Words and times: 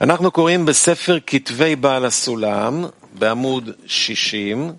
אנחנו 0.00 0.30
קוראים 0.30 0.66
בספר 0.66 1.18
כתבי 1.26 1.76
בעל 1.76 2.04
הסולם, 2.04 2.84
בעמוד 3.18 3.70
60, 3.86 4.72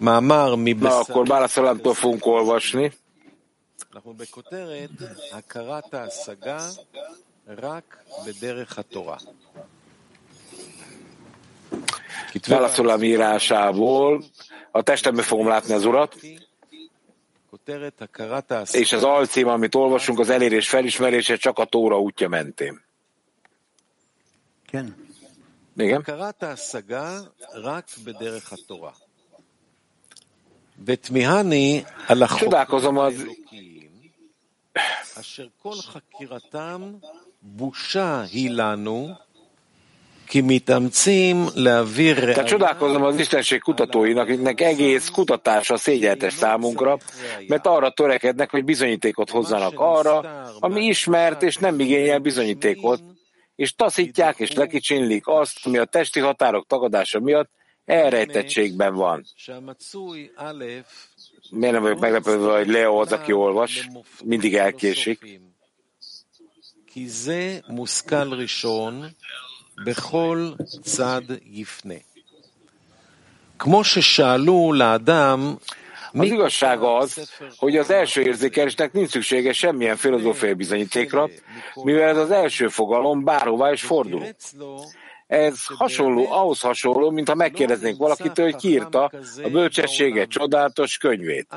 מאמר 0.00 0.54
Na, 0.54 0.56
מבשר... 0.56 1.00
akkor 1.00 1.26
Bálaszolámtól 1.26 1.94
fogunk 1.94 2.26
olvasni. 2.26 2.90
אנחנו 3.94 4.14
בכותרת 4.14 4.90
הכרת 5.32 5.94
ההשגה 5.94 6.66
רק 7.48 7.96
בדרך 8.26 8.78
התורה. 8.78 9.16
כתבי 12.32 12.54
בעל 12.54 12.64
Bálaszolám 12.64 13.02
írásából 13.02 14.24
a 14.72 14.82
testemben 14.82 15.24
fogom 15.24 15.48
látni 15.48 15.74
az 15.74 15.84
Urat, 15.84 16.16
כותרת 17.50 18.02
הכרת 18.02 18.52
ההשגה 18.52 18.78
és 18.78 18.92
az 18.92 19.04
alcím, 19.04 19.48
amit 19.48 19.74
olvasunk, 19.74 20.18
az 20.18 20.30
elérés 20.30 20.68
felismerése 20.68 21.36
csak 21.36 21.58
a 21.58 21.64
Tóra 21.64 22.00
útja 22.00 22.28
mentén. 22.28 22.85
החוקים 32.22 32.48
Csodálkozom 32.48 32.98
az 32.98 33.18
האלוקיים, 33.18 33.90
אשר 35.20 35.46
כל 35.62 35.74
חקירתם 35.74 36.92
בושה 37.42 38.22
היא 38.22 38.50
לנו, 38.50 39.08
כי 40.32 40.40
מתאמצים 40.42 41.46
להעביר 41.54 42.14
Tehát 42.14 42.36
ראיה 42.36 42.48
csodálkozom 42.48 43.02
az 43.02 43.18
Istenség 43.18 43.60
kutatóinak, 43.60 44.28
akiknek 44.28 44.60
egész 44.60 45.08
kutatása 45.08 45.76
szégyenletes 45.76 46.32
számunkra, 46.32 46.98
mert 47.46 47.66
arra 47.66 47.90
törekednek, 47.90 48.50
hogy 48.50 48.64
bizonyítékot 48.64 49.30
hozzanak 49.30 49.72
arra, 49.76 50.18
ami 50.60 50.84
ismert 50.84 51.42
és 51.42 51.56
nem 51.56 51.80
igényel 51.80 52.18
bizonyítékot, 52.18 53.00
és 53.56 53.74
taszítják 53.74 54.38
és 54.38 54.52
lekicsinlik 54.52 55.26
azt, 55.26 55.66
ami 55.66 55.78
a 55.78 55.84
testi 55.84 56.20
határok 56.20 56.66
tagadása 56.66 57.20
miatt 57.20 57.50
elrejtettségben 57.84 58.94
van. 58.94 59.24
שהמצוי 59.36 60.30
א' 60.36 60.82
Miért 61.50 61.72
nem 61.72 61.82
vagyok 61.82 61.98
meglepődve, 62.00 62.56
hogy 62.56 62.68
Leo 62.68 63.00
az, 63.00 63.12
aki 63.12 63.32
olvas, 63.32 63.88
mindig 64.24 64.54
elkésik. 64.54 65.40
כי 66.86 67.08
זה 67.08 67.58
מושכל 67.68 68.32
ראשון 68.32 69.08
בכל 69.84 70.52
צד 70.82 71.22
יפנה. 71.44 71.94
כמו 73.58 73.84
ששאלו 73.84 74.72
לאדם, 74.72 75.56
az 76.13 76.25
igazság 76.25 76.81
az, 76.81 77.29
hogy 77.57 77.77
az 77.77 77.91
első 77.91 78.21
érzékelésnek 78.21 78.91
nincs 78.91 79.09
szüksége 79.09 79.53
semmilyen 79.53 79.95
filozófiai 79.95 80.53
bizonyítékra, 80.53 81.29
mivel 81.73 82.09
ez 82.09 82.17
az 82.17 82.31
első 82.31 82.67
fogalom 82.67 83.23
bárhová 83.23 83.71
is 83.71 83.81
fordul. 83.81 84.23
Ez 85.27 85.59
hasonló, 85.77 86.31
ahhoz 86.31 86.61
hasonló, 86.61 87.09
mint 87.09 87.27
ha 87.27 87.35
megkérdeznénk 87.35 87.97
valakitől, 87.97 88.45
hogy 88.45 88.55
kiírta 88.55 89.11
a 89.43 89.49
bölcsessége 89.49 90.25
csodálatos 90.25 90.97
könyvét. 90.97 91.47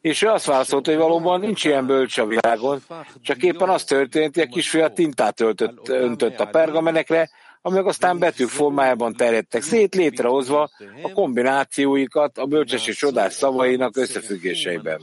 És 0.00 0.22
ő 0.22 0.28
azt 0.28 0.44
válaszolta, 0.44 0.90
hogy 0.90 1.00
valóban 1.00 1.40
nincs 1.40 1.64
ilyen 1.64 1.86
bölcs 1.86 2.18
a 2.18 2.26
világon, 2.26 2.82
csak 3.22 3.42
éppen 3.42 3.68
az 3.68 3.84
történt, 3.84 4.34
hogy 4.34 4.42
a 4.42 4.54
kisfia 4.54 4.88
tintát 4.88 5.40
öltött, 5.40 5.88
öntött 5.88 6.40
a 6.40 6.46
pergamenekre, 6.46 7.30
amelyek 7.62 7.86
aztán 7.86 8.18
betűk 8.18 8.48
formájában 8.48 9.12
terjedtek 9.12 9.62
szét, 9.62 9.94
létrehozva 9.94 10.70
a 11.02 11.12
kombinációikat 11.12 12.38
a 12.38 12.46
bölcses 12.46 12.86
és 12.86 12.96
csodás 12.96 13.32
szavainak 13.32 13.96
összefüggéseiben. 13.96 15.02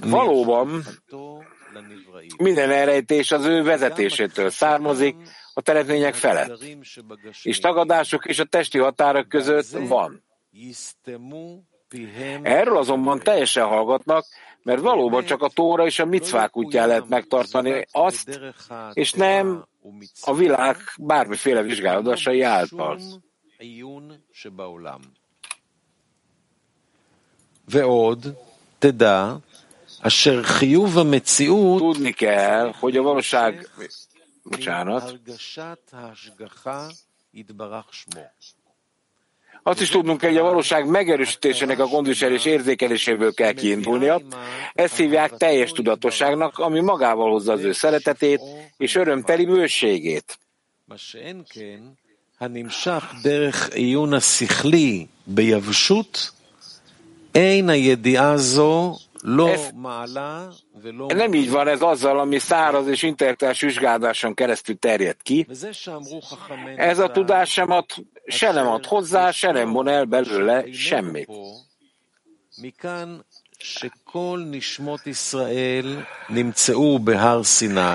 Valóban 0.00 0.82
minden 2.38 2.70
elrejtés 2.70 3.32
az 3.32 3.44
ő 3.44 3.62
vezetésétől 3.62 4.50
származik, 4.50 5.16
a 5.54 5.60
teremtmények 5.60 6.14
felett, 6.14 6.64
és 7.42 7.58
tagadások 7.58 8.26
és 8.26 8.38
a 8.38 8.44
testi 8.44 8.78
határok 8.78 9.28
között 9.28 9.70
van. 9.70 10.22
Erről 12.42 12.76
azonban 12.76 13.18
teljesen 13.18 13.66
hallgatnak, 13.66 14.24
mert 14.62 14.80
valóban 14.80 15.24
csak 15.24 15.42
a 15.42 15.48
tóra 15.48 15.86
és 15.86 15.98
a 15.98 16.04
micvák 16.04 16.56
útján 16.56 16.88
lehet 16.88 17.08
megtartani 17.08 17.86
azt, 17.92 18.40
és 18.92 19.12
nem 19.12 19.66
a 20.20 20.34
világ 20.34 20.76
bármiféle 20.98 21.62
vizsgálódásai 21.62 22.42
által. 22.42 23.00
Tudni 31.78 32.12
kell, 32.12 32.72
hogy 32.72 32.96
a 32.96 33.02
valóság, 33.02 33.70
bocsánat, 34.42 35.20
azt 39.63 39.81
is 39.81 39.89
tudnunk 39.89 40.19
kell, 40.19 40.29
hogy 40.29 40.39
a 40.39 40.43
valóság 40.43 40.87
megerősítésének 40.87 41.79
a 41.79 41.87
gondviselés 41.87 42.45
érzékeléséből 42.45 43.33
kell 43.33 43.51
kiindulnia. 43.51 44.21
Ezt 44.73 44.95
hívják 44.95 45.31
teljes 45.37 45.71
tudatosságnak, 45.71 46.57
ami 46.57 46.79
magával 46.79 47.31
hozza 47.31 47.51
az 47.51 47.63
ő 47.63 47.71
szeretetét 47.71 48.41
és 48.77 48.95
örömteli 48.95 49.45
bőségét. 49.45 50.37
מה 50.85 50.97
שאין 50.97 51.43
כן, 51.49 51.81
הנמשך 52.39 53.13
דרך 53.23 53.69
עיון 53.73 54.13
השכלי 54.13 55.05
ביבשות, 55.25 56.31
אין 57.35 57.69
הידיעה 57.69 58.31
הזו 58.31 58.95
ez 59.48 59.70
Nem 61.14 61.34
így 61.34 61.50
van 61.50 61.68
ez 61.68 61.80
azzal, 61.80 62.18
ami 62.18 62.38
száraz 62.38 62.86
és 62.86 63.02
intellektuális 63.02 63.60
vizsgáláson 63.60 64.34
keresztül 64.34 64.78
terjed 64.78 65.22
ki. 65.22 65.46
Ez 66.76 66.98
a 66.98 67.10
tudás 67.10 67.50
sem 67.50 67.70
ad, 67.70 67.84
se 68.26 68.52
nem 68.52 68.66
ad 68.66 68.86
hozzá, 68.86 69.30
se 69.30 69.52
nem 69.52 69.72
von 69.72 69.88
el 69.88 70.04
belőle 70.04 70.72
semmit. 70.72 71.28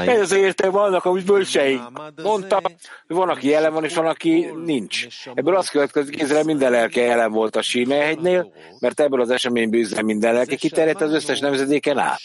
Ezért 0.10 0.66
vannak 0.66 1.06
amúgy 1.06 1.26
bölcseik. 1.26 1.80
Mondta, 2.24 2.62
van, 3.08 3.30
aki 3.30 3.48
jelen 3.48 3.74
van, 3.74 3.84
és 3.84 3.96
van, 3.96 4.06
aki 4.06 4.48
ninch. 4.66 5.08
Ebből 5.34 5.56
azt 5.56 5.70
következik, 5.70 6.22
Izrael 6.22 6.44
minden 6.44 6.72
lelke 6.72 7.02
jelen 7.02 7.32
volt 7.32 7.56
a 7.56 7.62
Sínehegynél, 7.62 8.54
mert 8.80 9.00
ebből 9.00 9.22
az 9.22 9.30
eseményből 9.30 9.80
Izrael 9.80 10.04
minden 10.04 10.34
lelke 10.34 10.56
kiterjedt 10.56 11.02
az 11.02 11.14
összes 11.14 11.40
nemzedéken 11.40 11.98
át. 11.98 12.22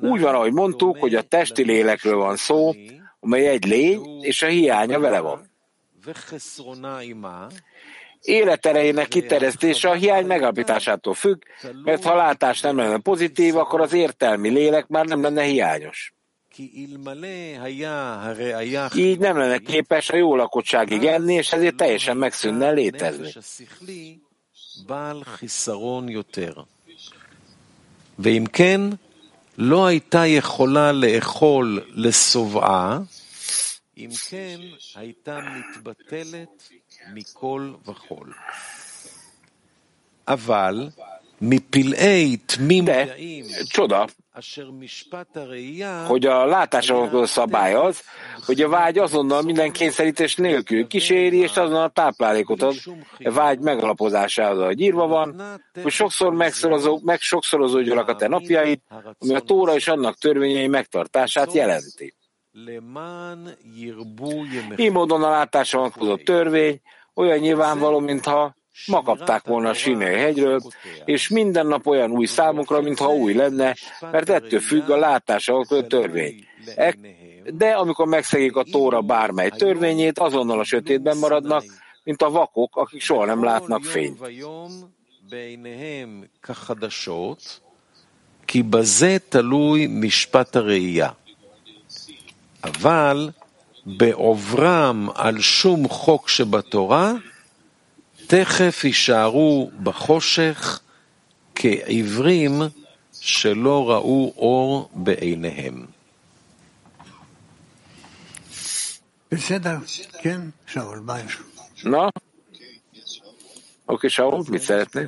Úgy 0.00 0.20
van, 0.20 0.34
ahogy 0.34 0.52
mondtuk, 0.52 0.98
hogy 0.98 1.14
a 1.14 1.22
testi 1.22 1.64
lélekről 1.64 2.16
van 2.16 2.36
szó, 2.36 2.72
amely 3.20 3.46
egy 3.46 3.64
lény, 3.64 4.00
és 4.20 4.42
a 4.42 4.46
hiánya 4.46 4.98
vele 5.00 5.20
van 5.20 5.48
וחסרונה 8.27 8.79
עמה, 8.79 9.03
Életerejének 9.05 9.07
kiterjesztése 9.07 9.89
a 9.89 9.93
hiány 9.93 10.25
megalapításától 10.25 11.13
függ, 11.13 11.41
mert 11.83 12.03
ha 12.03 12.11
a 12.11 12.15
látás 12.15 12.61
nem 12.61 12.77
lenne 12.77 12.99
pozitív, 12.99 13.57
akkor 13.57 13.81
az 13.81 13.93
értelmi 13.93 14.49
lélek 14.49 14.87
már 14.87 15.05
nem 15.05 15.21
lenne 15.21 15.43
hiányos. 15.43 16.13
כי 16.55 16.87
אלמלא 16.89 17.61
היה 17.61 18.21
הראייה 18.21 18.87
Így 18.95 19.19
nem 19.19 19.37
lenne 19.37 19.57
képes 19.57 20.09
a 20.09 20.15
jó 20.15 20.35
lakottságig 20.35 21.05
enni, 21.05 21.33
és 21.33 21.51
ezért 21.51 21.75
teljesen 21.75 22.17
megszűnne 22.17 22.71
létezni. 22.71 23.25
הנפש 23.25 23.37
השכלי 23.37 24.17
בעל 24.85 25.23
חיסרון 25.23 26.09
יותר. 26.09 26.53
ואם 28.19 28.45
כן, 28.53 28.81
לא 29.57 29.85
הייתה 29.85 30.25
יכולה 30.25 30.91
לאכול 30.91 31.81
לשובעה, 31.95 32.99
אם 33.97 34.09
כן, 34.29 34.59
הייתה 34.95 35.39
מתבטלת 35.39 36.69
mikol 37.14 37.80
vachol. 37.84 38.34
Aval, 40.24 40.92
de 42.84 43.16
csoda, 43.68 44.08
hogy 46.06 46.26
a 46.26 46.44
látásra 46.44 47.26
szabályoz, 47.26 48.02
hogy 48.46 48.60
a 48.60 48.68
vágy 48.68 48.98
azonnal 48.98 49.42
minden 49.42 49.72
kényszerítés 49.72 50.36
nélkül 50.36 50.86
kíséri, 50.86 51.36
és 51.36 51.56
azonnal 51.56 51.90
táplálékot 51.90 52.62
ad 52.62 52.74
a 53.18 53.30
vágy 53.30 53.58
megalapozásához, 53.58 54.58
ahogy 54.58 54.80
írva 54.80 55.06
van, 55.06 55.42
hogy 55.82 55.92
sokszor 55.92 56.32
megszorozó, 56.32 57.00
meg 57.02 57.20
sokszorozódjanak 57.20 58.08
a 58.08 58.16
te 58.16 58.28
napjaid, 58.28 58.80
ami 59.18 59.34
a 59.34 59.40
tóra 59.40 59.74
és 59.74 59.88
annak 59.88 60.18
törvényei 60.18 60.68
megtartását 60.68 61.52
jelenti. 61.52 62.14
Így 64.76 64.92
módon 64.92 65.22
a 65.22 65.30
látáson 65.30 65.80
alapuló 65.80 66.16
törvény 66.16 66.80
olyan 67.14 67.38
nyilvánvaló, 67.38 67.98
mintha 67.98 68.54
ma 68.86 69.02
kapták 69.02 69.44
volna 69.46 69.68
a 69.68 69.74
Sinai 69.74 70.14
hegyről, 70.14 70.60
és 71.04 71.28
minden 71.28 71.66
nap 71.66 71.86
olyan 71.86 72.10
új 72.10 72.26
számukra, 72.26 72.80
mintha 72.80 73.14
új 73.14 73.32
lenne, 73.32 73.76
mert 74.00 74.28
ettől 74.30 74.60
függ 74.60 74.90
a 74.90 74.96
látása 74.96 75.54
alapuló 75.54 75.82
törvény. 75.82 76.44
E- 76.74 76.94
de 77.54 77.70
amikor 77.70 78.06
megszegik 78.06 78.56
a 78.56 78.62
tóra 78.62 79.00
bármely 79.00 79.50
törvényét, 79.50 80.18
azonnal 80.18 80.58
a 80.58 80.64
sötétben 80.64 81.16
maradnak, 81.18 81.64
mint 82.04 82.22
a 82.22 82.30
vakok, 82.30 82.76
akik 82.76 83.00
soha 83.00 83.24
nem 83.24 83.44
látnak 83.44 83.84
fényt. 83.84 84.18
אבל 92.64 93.30
בעוברם 93.86 95.08
על 95.14 95.40
שום 95.40 95.88
חוק 95.88 96.28
שבתורה, 96.28 97.12
תכף 98.26 98.84
יישארו 98.84 99.70
בחושך 99.82 100.80
כעיוורים 101.54 102.62
שלא 103.20 103.90
ראו 103.90 104.32
אור 104.36 104.90
בעיניהם. 104.94 105.86
בסדר, 109.32 109.76
כן, 110.22 110.40
שאול, 110.66 111.00
מה 111.04 111.20
יש? 111.20 111.36
Oké, 113.90 114.08
Saul, 114.08 114.50
mit 114.50 114.62
szeretné? 114.62 115.00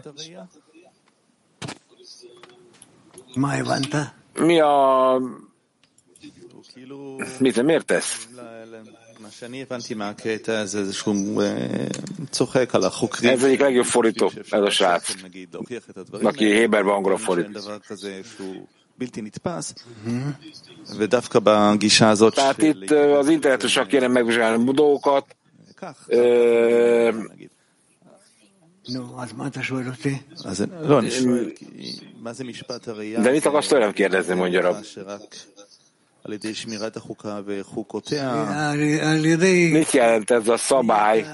מה 3.36 3.52
הבנת? 3.54 3.94
A... 3.94 5.18
Mit, 7.38 7.62
miért 7.62 7.84
tesz? 7.86 8.28
Ez 13.32 13.44
egyik 13.44 13.60
legjobb 13.60 13.84
fordító, 13.84 14.32
ez 14.50 14.60
a 14.60 14.70
srác, 14.70 15.14
aki 16.22 16.44
Héberben 16.44 16.94
angolra 16.94 17.16
fordít. 17.16 17.58
Tehát 22.34 22.62
itt 22.62 22.90
az 22.90 23.28
internetesek 23.28 23.86
kéne 23.86 24.06
megvizsgálni 24.06 24.72
dolgokat, 24.72 25.36
de 33.22 33.30
mit 33.30 33.46
akarsz 33.46 33.66
tőlem 33.68 33.92
kérdezni, 33.92 34.34
mondja 34.34 34.60
Rab? 34.60 34.84
Mit 39.72 39.90
jelent 39.90 40.30
ez 40.30 40.48
a 40.48 40.56
szabály, 40.56 41.26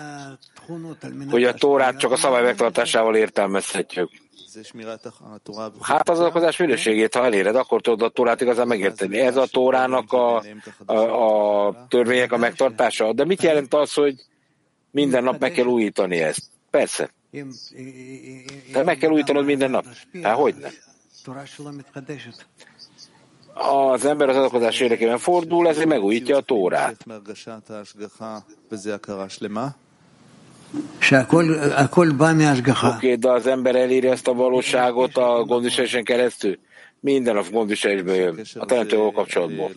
hogy 1.30 1.44
a 1.44 1.54
Tórát 1.54 1.98
csak 1.98 2.12
a 2.12 2.16
szabály 2.16 2.42
megtartásával 2.42 3.16
értelmezhetjük? 3.16 4.10
Hát 5.80 6.08
az 6.08 6.18
alkozás 6.20 6.56
minőségét, 6.56 7.14
ha 7.14 7.24
eléred, 7.24 7.56
akkor 7.56 7.80
tudod 7.80 8.02
a 8.02 8.08
Tórát 8.08 8.40
igazán 8.40 8.66
megérteni. 8.66 9.18
Ez 9.18 9.36
a 9.36 9.46
Tórának 9.46 10.12
a, 10.12 10.42
a, 10.86 11.66
a 11.66 11.86
törvények 11.88 12.32
a 12.32 12.36
megtartása. 12.36 13.12
De 13.12 13.24
mit 13.24 13.42
jelent 13.42 13.74
az, 13.74 13.92
hogy 13.94 14.14
minden 14.90 15.22
nap 15.24 15.40
meg 15.40 15.52
kell 15.52 15.66
újítani 15.66 16.18
ezt? 16.18 16.42
Persze. 16.70 17.10
Te 18.72 18.82
meg 18.82 18.98
kell 18.98 19.10
újítanod 19.10 19.44
minden 19.44 19.70
nap. 19.70 19.84
Hát 20.22 20.36
hogy 20.36 20.54
nem? 20.54 20.72
az 23.92 24.04
ember 24.04 24.28
az 24.28 24.36
adakozás 24.36 24.80
érdekében 24.80 25.18
fordul, 25.18 25.68
ezért 25.68 25.86
megújítja 25.88 26.36
a 26.36 26.40
tórát. 26.40 27.04
Oké, 32.96 33.06
okay, 33.06 33.16
de 33.16 33.30
az 33.30 33.46
ember 33.46 33.74
eléri 33.76 34.08
ezt 34.08 34.28
a 34.28 34.34
valóságot 34.34 35.16
a 35.16 35.44
gondviselésen 35.44 36.04
keresztül? 36.04 36.58
Minden 37.00 37.36
a 37.36 37.42
gondviselésből 37.50 38.14
jön, 38.14 38.40
a 38.54 38.64
teremtővel 38.64 39.10
kapcsolatból. 39.10 39.70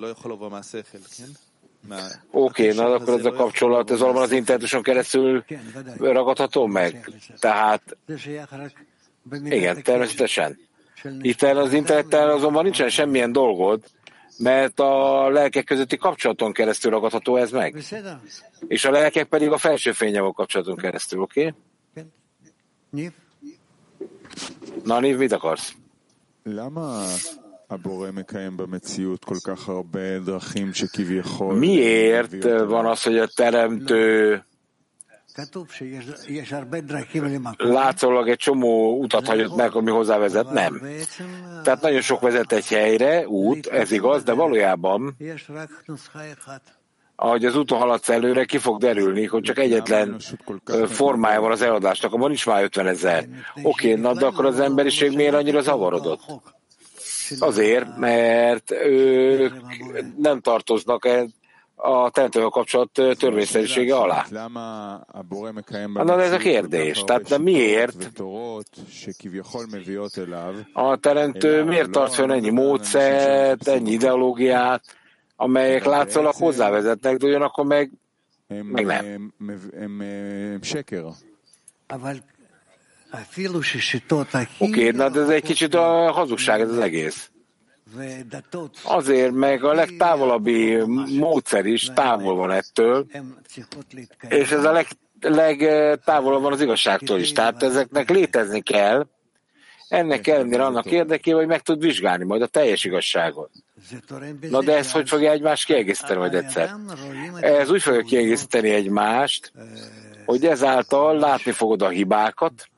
Oké, 2.32 2.72
okay, 2.72 2.86
na 2.86 2.94
akkor 2.94 3.14
ez 3.20 3.26
a 3.26 3.32
kapcsolat, 3.32 3.92
ez 3.92 4.00
valóban 4.00 4.22
az 4.22 4.32
internetuson 4.32 4.82
keresztül 4.82 5.44
ragadható 6.00 6.66
meg. 6.66 7.10
Tehát, 7.40 7.98
igen, 9.44 9.84
természetesen. 9.84 10.60
Itt 11.22 11.42
el 11.42 11.58
az 11.58 11.74
internettel 11.74 12.30
azonban 12.30 12.64
nincsen 12.64 12.90
semmilyen 12.90 13.32
dolgod, 13.32 13.84
mert 14.38 14.80
a 14.80 15.30
lelkek 15.30 15.64
közötti 15.64 15.98
kapcsolaton 15.98 16.54
keresztül 16.54 16.92
ragadható 16.92 17.36
ez 17.38 17.52
meg. 17.52 17.84
És 18.68 18.86
a 18.86 18.92
lelkek 18.92 19.28
pedig 19.28 19.52
a 19.52 19.58
felső 19.58 19.92
fényjavok 19.92 20.36
kapcsolaton 20.36 20.76
keresztül, 20.76 21.22
oké? 21.22 21.54
Okay? 21.92 23.10
Na, 24.84 25.00
Niv, 25.00 25.18
mit 25.18 25.32
akarsz? 25.32 25.74
Miért 31.58 32.44
van 32.44 32.86
az, 32.86 33.04
hogy 33.04 33.18
a 33.18 33.28
teremtő 33.28 34.46
látszólag 37.58 38.30
egy 38.30 38.38
csomó 38.38 39.00
utat 39.00 39.28
hagyott 39.28 39.56
meg, 39.56 39.76
ami 39.76 39.92
hozzávezet, 39.92 40.52
nem. 40.52 40.82
Tehát 41.64 41.82
nagyon 41.82 42.02
sok 42.02 42.22
vezet 42.22 42.52
egy 42.52 42.68
helyre, 42.68 43.28
út, 43.28 43.68
ez 43.68 43.92
igaz, 43.92 44.24
de 44.24 44.34
valójában 44.34 45.16
ahogy 47.22 47.46
az 47.46 47.56
úton 47.56 47.78
haladsz 47.78 48.10
előre, 48.10 48.46
ki 48.46 48.58
fog 48.58 48.80
derülni, 48.80 49.26
hogy 49.26 49.42
csak 49.42 49.58
egyetlen 49.58 50.20
formája 50.88 51.42
van 51.42 51.52
az 51.52 51.62
eladásnak, 51.62 52.14
abban 52.14 52.28
nincs 52.28 52.46
már 52.46 52.64
50 52.64 52.88
ezer. 52.88 53.28
Oké, 53.64 53.90
okay, 53.90 54.02
na 54.02 54.14
de 54.14 54.26
akkor 54.26 54.46
az 54.46 54.60
emberiség 54.60 55.16
miért 55.16 55.34
annyira 55.34 55.62
zavarodott? 55.62 56.22
Azért, 57.40 57.98
mert 57.98 58.72
ők 58.72 59.54
nem 60.18 60.40
tartoznak 60.40 61.06
e- 61.06 61.26
a 61.84 62.10
teremtővel 62.10 62.50
kapcsolat 62.50 62.90
törvényszerűsége 63.18 63.96
alá. 63.96 64.26
Na, 66.04 66.16
de 66.16 66.24
ez 66.24 66.32
a 66.32 66.38
kérdés. 66.38 67.04
Tehát 67.04 67.28
de 67.30 67.38
miért 67.38 68.12
a 70.74 70.98
teremtő 70.98 71.64
miért 71.64 71.90
tart 71.90 72.14
fönn 72.14 72.32
ennyi 72.32 72.50
módszert, 72.50 73.68
ennyi 73.68 73.92
ideológiát, 73.92 74.84
amelyek 75.36 75.86
látszólag 75.86 76.34
hozzávezetnek, 76.34 77.18
de 77.18 77.26
ugyanakkor 77.28 77.66
meg, 77.66 77.92
meg 78.48 78.86
nem. 78.86 79.34
Oké, 84.60 84.88
okay, 84.88 84.92
na 84.92 85.10
de 85.10 85.20
ez 85.20 85.30
egy 85.30 85.44
kicsit 85.44 85.74
a 85.74 86.12
hazugság 86.12 86.62
ez 86.62 86.70
az 86.70 86.78
egész. 86.78 87.31
Azért 88.84 89.32
meg 89.32 89.64
a 89.64 89.74
legtávolabbi 89.74 90.76
módszer 91.18 91.66
is 91.66 91.92
távol 91.94 92.36
van 92.36 92.52
ettől, 92.52 93.06
és 94.30 94.52
ez 94.52 94.64
a 94.64 94.72
leg, 94.72 94.88
legtávolabb 95.22 96.42
van 96.42 96.52
az 96.52 96.62
igazságtól 96.62 97.20
is. 97.20 97.32
Tehát 97.32 97.64
ezeknek 97.64 98.10
létezni 98.10 98.62
kell, 98.62 99.08
ennek 99.88 100.28
ellenére 100.28 100.66
annak 100.66 100.86
érdekében, 100.86 101.40
hogy 101.40 101.48
meg 101.48 101.62
tud 101.62 101.82
vizsgálni 101.82 102.24
majd 102.24 102.42
a 102.42 102.48
teljes 102.48 102.84
igazságot. 102.84 103.52
Na 104.50 104.64
de 104.64 104.78
ez 104.78 104.92
hogy 104.92 105.10
fogja 105.10 105.32
egymást 105.32 105.66
kiegészíteni 105.66 106.20
majd 106.20 106.34
egyszer? 106.34 106.76
Ez 107.40 107.70
úgy 107.70 107.82
fogja 107.82 108.02
kiegészíteni 108.02 108.70
egymást, 108.70 109.52
hogy 110.26 110.46
ezáltal 110.46 111.18
látni 111.18 111.52
fogod 111.52 111.82
a 111.82 111.90
hibákat, 111.90 112.70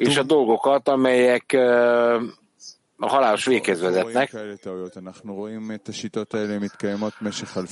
és 0.00 0.16
a 0.16 0.22
dolgokat, 0.22 0.88
amelyek 0.88 1.52
a 2.96 3.08
halálos 3.08 3.44
véghez 3.44 3.80
vezetnek. 3.80 4.36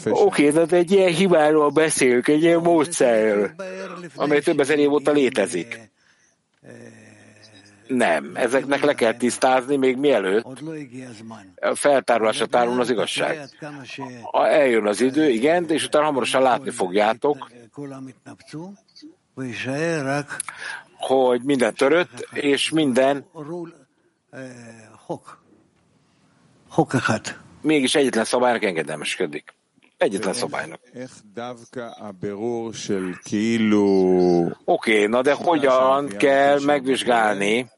Oké, 0.05 0.51
de 0.51 0.61
hát 0.61 0.73
egy 0.73 0.91
ilyen 0.91 1.13
hibáról 1.13 1.71
beszélünk, 1.71 2.29
egy 2.29 2.43
ilyen 2.43 2.61
módszerről, 2.61 3.51
amely 4.15 4.41
több 4.41 4.61
ezer 4.61 4.79
év 4.79 4.93
óta 4.93 5.13
létezik. 5.13 5.91
Nem, 7.87 8.31
ezeknek 8.35 8.85
le 8.85 8.95
kell 8.95 9.17
tisztázni 9.17 9.77
még 9.77 9.97
mielőtt 9.97 10.47
a 11.61 11.75
feltárulásra 11.75 12.47
tárul 12.47 12.81
az 12.81 12.91
igazság. 12.91 13.49
Eljön 14.33 14.87
az 14.87 15.01
idő, 15.01 15.29
igen, 15.29 15.69
és 15.69 15.85
utána 15.85 16.05
hamarosan 16.05 16.43
látni 16.43 16.71
fogjátok, 16.71 17.51
hogy 20.99 21.43
minden 21.43 21.75
törött, 21.75 22.28
és 22.33 22.71
minden 22.71 23.26
mégis 27.61 27.95
egyetlen 27.95 28.25
szabálynak 28.25 28.62
engedelmeskedik. 28.62 29.55
Egyetlen 29.97 30.35
szabálynak. 30.35 30.81
Oké, 34.64 34.95
okay, 34.95 35.07
na 35.07 35.23
de 35.23 35.33
hogyan 35.33 36.09
kell 36.09 36.61
megvizsgálni 36.61 37.71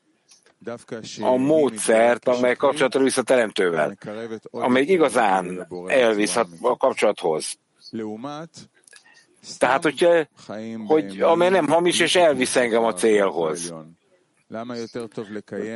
a 1.21 1.37
módszert, 1.37 2.29
amely 2.29 2.55
kapcsolatra 2.55 3.03
visz 3.03 3.17
a 3.17 3.23
teremtővel, 3.23 3.97
amely 4.50 4.83
igazán 4.83 5.67
elvisz 5.87 6.37
a 6.37 6.77
kapcsolathoz. 6.77 7.59
Tehát, 9.59 9.83
hogyha, 9.83 10.26
hogy 10.87 11.21
amely 11.21 11.49
nem 11.49 11.69
hamis, 11.69 12.00
és 12.00 12.17
elvisz 12.17 12.57
engem 12.57 12.85
a 12.85 12.93
célhoz. 12.93 13.75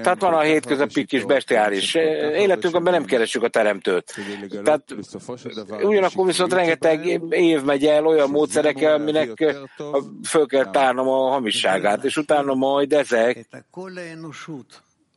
Tehát 0.03 0.21
van 0.21 0.33
a 0.33 0.41
hétköznapi 0.41 1.05
kis 1.05 1.25
bestiális 1.25 1.95
Életünkben 1.95 2.93
nem 2.93 3.05
keresünk 3.05 3.45
a 3.45 3.49
teremtőt. 3.49 4.15
Tehát 4.65 4.95
ugyanakkor 5.83 6.27
viszont 6.27 6.53
rengeteg 6.53 7.23
év 7.31 7.63
megy 7.63 7.87
el 7.87 8.07
olyan 8.07 8.31
módszerekkel, 8.31 8.95
aminek 8.95 9.57
föl 10.25 10.47
kell 10.47 10.71
tárnom 10.71 11.09
a 11.09 11.31
hamisságát, 11.31 12.05
és 12.05 12.17
utána 12.17 12.55
majd 12.55 12.93
ezek 12.93 13.47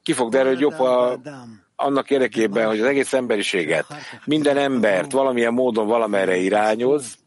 ki 0.04 0.14
fog 0.14 0.32
derülni, 0.32 0.60
jobb 0.60 0.80
a 0.80 1.20
annak 1.76 2.10
érdekében, 2.10 2.68
hogy 2.68 2.80
az 2.80 2.88
egész 2.88 3.14
emberiséget, 3.14 3.86
minden 4.26 4.58
embert 4.58 5.12
valamilyen 5.12 5.54
módon 5.54 5.88
valamerre 5.88 6.36
irányoz, 6.36 7.18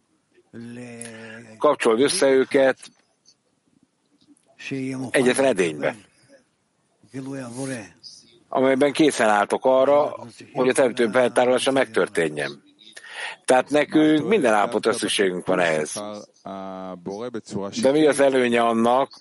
kapcsolod 1.58 2.00
össze 2.00 2.28
őket 2.28 2.78
egyetlen 5.10 5.46
edénybe 5.46 5.96
amelyben 8.48 8.92
készen 8.92 9.28
álltok 9.28 9.64
arra, 9.64 10.16
hogy 10.52 10.68
a 10.68 10.72
teremtő 10.72 11.08
feltárolása 11.10 11.70
megtörténjen. 11.72 12.62
Tehát 13.44 13.70
nekünk 13.70 14.28
minden 14.28 14.54
állapotra 14.54 14.92
szükségünk 14.92 15.46
van 15.46 15.60
ehhez. 15.60 16.02
De 17.82 17.90
mi 17.90 18.06
az 18.06 18.20
előnye 18.20 18.60
annak, 18.60 19.20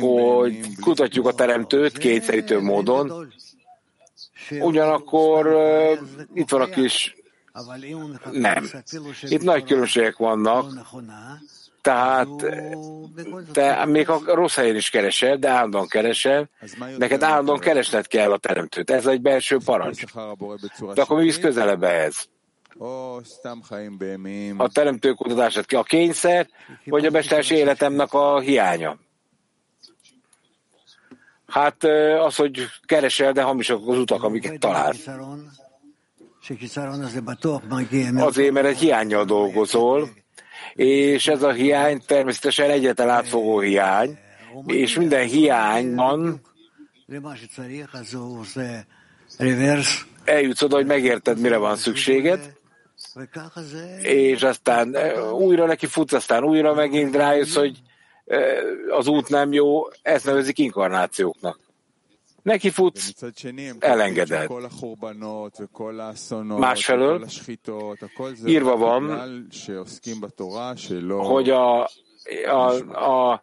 hogy 0.00 0.80
kutatjuk 0.80 1.26
a 1.26 1.34
teremtőt 1.34 1.98
kétszerítő 1.98 2.60
módon, 2.60 3.32
ugyanakkor 4.60 5.56
itt 6.34 6.50
van 6.50 6.60
a 6.60 6.66
kis 6.66 7.16
nem. 8.30 8.70
Itt 9.22 9.42
nagy 9.42 9.64
különbségek 9.64 10.16
vannak, 10.16 10.72
tehát 11.80 12.28
te 13.52 13.84
még 13.84 14.08
a 14.08 14.20
rossz 14.24 14.54
helyen 14.54 14.76
is 14.76 14.90
keresel, 14.90 15.36
de 15.36 15.48
állandóan 15.48 15.88
keresel, 15.88 16.48
neked 16.98 17.22
állandóan 17.22 17.58
keresned 17.58 18.06
kell 18.06 18.32
a 18.32 18.38
teremtőt. 18.38 18.90
Ez 18.90 19.06
egy 19.06 19.20
belső 19.20 19.58
parancs. 19.64 20.04
De 20.94 21.02
akkor 21.02 21.16
mi 21.16 21.24
visz 21.24 21.38
közelebb 21.38 21.82
ehhez? 21.82 22.28
A 24.56 24.68
teremtő 24.68 25.12
kutatását 25.12 25.72
a 25.72 25.82
kényszer, 25.82 26.48
vagy 26.84 27.06
a 27.06 27.10
mestersi 27.10 27.54
életemnek 27.54 28.12
a 28.12 28.40
hiánya? 28.40 28.98
Hát 31.46 31.84
az, 32.18 32.36
hogy 32.36 32.66
keresel, 32.84 33.32
de 33.32 33.42
hamisak 33.42 33.88
az 33.88 33.98
utak, 33.98 34.22
amiket 34.22 34.58
talál. 34.58 34.92
Azért, 38.22 38.52
mert 38.52 38.66
egy 38.66 38.78
hiányjal 38.78 39.24
dolgozol, 39.24 40.08
és 40.74 41.26
ez 41.26 41.42
a 41.42 41.52
hiány 41.52 42.02
természetesen 42.06 42.70
egyetlen 42.70 43.08
átfogó 43.08 43.60
hiány, 43.60 44.18
és 44.66 44.94
minden 44.94 45.26
hiányban 45.26 46.40
eljutsz 50.24 50.62
oda, 50.62 50.76
hogy 50.76 50.86
megérted, 50.86 51.38
mire 51.38 51.56
van 51.56 51.76
szükséged, 51.76 52.52
és 54.02 54.42
aztán 54.42 54.94
e, 54.96 55.22
újra 55.32 55.66
neki 55.66 55.86
futsz, 55.86 56.12
aztán 56.12 56.44
újra 56.44 56.74
megint 56.74 57.16
rájössz, 57.16 57.54
hogy 57.54 57.78
e, 58.26 58.38
az 58.90 59.06
út 59.06 59.28
nem 59.28 59.52
jó, 59.52 59.82
ezt 60.02 60.24
nevezik 60.24 60.58
inkarnációknak 60.58 61.65
neki 62.46 62.70
futsz, 62.70 63.12
elengeded. 63.78 64.50
Másfelől 66.58 67.26
írva 68.46 68.76
van, 68.76 69.02
hogy 71.06 71.50
a, 71.50 71.82
a, 72.46 72.72
a, 73.08 73.42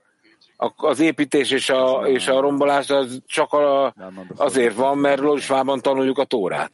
az 0.75 0.99
építés 0.99 1.51
és 1.51 1.69
a, 1.69 2.03
és 2.07 2.27
a 2.27 2.39
rombolás 2.39 2.89
az 2.89 3.21
csak 3.25 3.53
a, 3.53 3.93
azért 4.35 4.75
van, 4.75 4.97
mert 4.97 5.19
Lózsvában 5.19 5.81
tanuljuk 5.81 6.17
a 6.17 6.23
Tórát. 6.23 6.71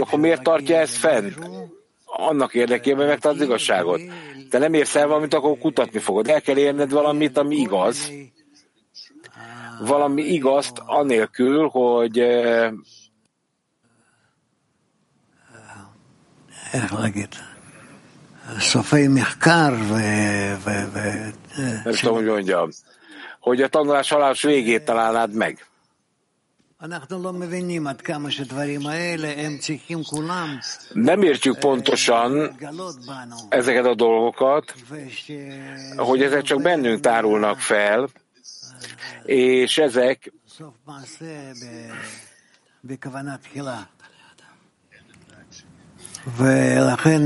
Akkor 0.00 0.18
miért 0.18 0.42
tartja 0.42 0.76
ezt 0.76 0.96
fenn? 0.96 1.32
Annak 2.04 2.54
érdekében 2.54 3.06
megtalál 3.06 3.36
az 3.36 3.42
igazságot. 3.42 4.00
Te 4.50 4.58
nem 4.58 4.74
érsz 4.74 4.94
el 4.94 5.06
valamit, 5.06 5.34
akkor 5.34 5.58
kutatni 5.58 5.98
fogod. 5.98 6.28
El 6.28 6.40
kell 6.40 6.56
érned 6.56 6.90
valamit, 6.90 7.36
ami 7.36 7.56
igaz, 7.56 8.12
valami 9.80 10.22
igazt 10.22 10.82
anélkül, 10.86 11.68
hogy 11.68 12.18
eh, 12.18 12.72
nem 21.84 21.94
tudom, 21.94 22.14
hogy 22.14 22.24
mondjam, 22.24 22.68
hogy 23.40 23.62
a 23.62 23.68
tanulás 23.68 24.08
halás 24.08 24.42
végét 24.42 24.84
találnád 24.84 25.32
meg. 25.32 25.66
Nem 30.92 31.22
értjük 31.22 31.58
pontosan 31.58 32.56
ezeket 33.48 33.86
a 33.86 33.94
dolgokat, 33.94 34.74
hogy 35.96 36.22
ezek 36.22 36.42
csak 36.42 36.62
bennünk 36.62 37.00
tárulnak 37.00 37.58
fel, 37.58 38.08
és 39.25 39.77
ezek 39.77 40.33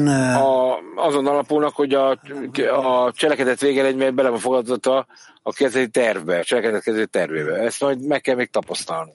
a, 0.08 0.80
azon 0.96 1.27
alapulnak, 1.27 1.75
hogy 1.75 1.94
a, 1.94 2.10
a 2.72 3.12
cselekedet 3.12 3.62
vége 3.62 3.86
egy 3.86 4.13
bele 4.13 4.30
van 4.30 4.39
fogadva 4.39 5.06
a 5.42 5.51
kezeli 5.54 5.89
tervbe, 5.89 6.39
a 6.39 6.44
cselekedet 6.44 6.84
kezeli 6.84 7.08
tervébe. 7.08 7.54
Ezt 7.54 7.82
majd 7.82 8.06
meg 8.06 8.22
kell 8.22 8.36
még 8.36 8.50
tapasztalni. 8.50 9.12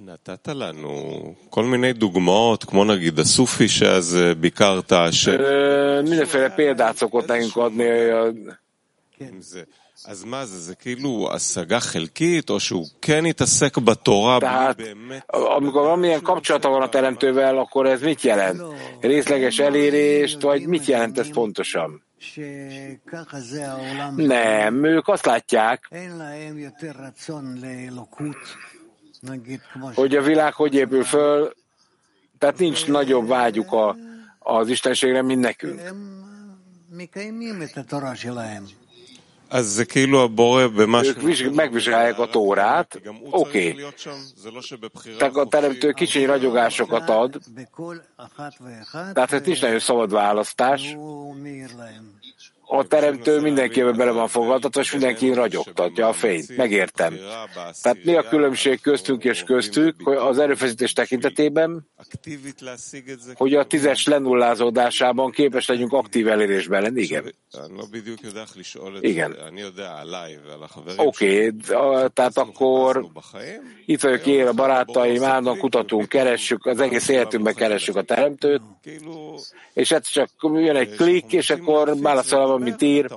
נתת 0.00 0.48
לנו 0.48 1.34
כל 1.50 1.64
מיני 1.64 1.92
דוגמאות, 1.92 2.64
כמו 2.64 2.84
נגיד 2.84 3.18
הסופי 3.18 3.68
שאז 3.68 4.18
ביקרת, 4.40 4.92
ש... 5.10 5.28
mindenféle 6.04 6.50
példát 6.50 6.96
szokott 6.96 7.26
nekünk 7.26 7.56
adni. 7.56 7.88
אז 9.38 9.66
Tehát, 14.39 14.81
amikor 15.27 15.81
valamilyen 15.81 16.21
kapcsolata 16.21 16.69
van 16.69 16.81
a 16.81 16.89
teremtővel, 16.89 17.57
akkor 17.57 17.85
ez 17.85 18.01
mit 18.01 18.21
jelent? 18.21 18.61
Részleges 18.99 19.59
elérést, 19.59 20.41
vagy 20.41 20.65
mit 20.67 20.85
jelent 20.85 21.19
ez 21.19 21.29
pontosan? 21.31 22.03
Nem, 24.15 24.83
ők 24.83 25.07
azt 25.07 25.25
látják, 25.25 25.89
hogy 29.95 30.15
a 30.15 30.21
világ 30.21 30.53
hogy 30.53 30.73
épül 30.73 31.03
föl, 31.03 31.53
tehát 32.37 32.57
nincs 32.57 32.87
nagyobb 32.87 33.27
vágyuk 33.27 33.71
a, 33.71 33.95
az 34.39 34.69
Istenségre, 34.69 35.21
mint 35.21 35.41
nekünk. 35.41 35.81
Ők 41.41 41.53
megvizsgálják 41.55 42.19
a 42.19 42.27
tórát, 42.27 43.01
oké. 43.29 43.71
Okay. 43.71 43.85
Tehát 45.17 45.35
a 45.35 45.45
teremtő 45.45 45.91
kicsi 45.91 46.25
ragyogásokat 46.25 47.09
ad, 47.09 47.39
tehát 49.13 49.33
ez 49.33 49.41
nincs 49.45 49.61
nagyon 49.61 49.79
szabad 49.79 50.11
választás 50.11 50.95
a 52.77 52.83
teremtő 52.83 53.39
mindenkiben 53.39 53.97
bele 53.97 54.11
van 54.11 54.27
fogadtatva, 54.27 54.81
és 54.81 54.91
mindenki 54.91 55.33
ragyogtatja 55.33 56.07
a 56.07 56.13
fényt. 56.13 56.57
Megértem. 56.57 57.15
Tehát 57.81 58.03
mi 58.03 58.15
a 58.15 58.27
különbség 58.27 58.81
köztünk 58.81 59.23
és 59.23 59.43
köztük 59.43 59.95
hogy 60.03 60.15
az 60.15 60.39
erőfeszítés 60.39 60.93
tekintetében, 60.93 61.87
hogy 63.33 63.53
a 63.53 63.63
tízes 63.63 64.05
lenullázódásában 64.05 65.31
képes 65.31 65.67
legyünk 65.67 65.93
aktív 65.93 66.27
elérésben 66.27 66.81
lenni? 66.81 67.01
Igen. 67.01 67.33
Igen. 68.99 69.37
Oké, 70.97 71.45
okay, 71.45 71.51
tehát 72.13 72.37
akkor 72.37 73.05
itt 73.85 74.01
vagyok 74.01 74.25
én, 74.25 74.47
a 74.47 74.53
barátaim, 74.53 75.23
állandóan 75.23 75.57
kutatunk, 75.57 76.09
keressük, 76.09 76.65
az 76.65 76.79
egész 76.79 77.07
életünkben 77.07 77.53
keressük 77.53 77.95
a 77.95 78.01
teremtőt, 78.01 78.61
és 79.73 79.91
ez 79.91 80.07
csak 80.07 80.29
jön 80.41 80.75
egy 80.75 80.95
klik, 80.95 81.33
és 81.33 81.49
akkor 81.49 81.99
válaszolva 81.99 82.57
amit 82.63 82.81
ír, 82.81 83.11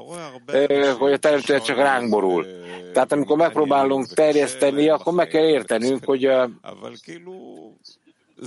hogy 0.98 1.12
a 1.12 1.16
teremtő 1.16 1.60
csak 1.60 1.76
ránk 1.76 2.10
borul. 2.10 2.46
Tehát 2.92 3.12
amikor 3.12 3.36
megpróbálunk 3.36 4.06
terjeszteni, 4.06 4.88
akkor 4.88 5.12
meg 5.12 5.28
kell 5.28 5.44
értenünk, 5.44 6.04
hogy 6.04 6.30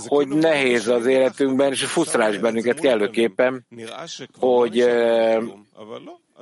hogy 0.06 0.28
nehéz 0.28 0.88
az 0.88 1.06
életünkben, 1.06 1.70
és 1.70 1.84
frusztrálás 1.84 2.38
bennünket 2.38 2.80
kellőképpen, 2.80 3.66
hogy 4.38 4.84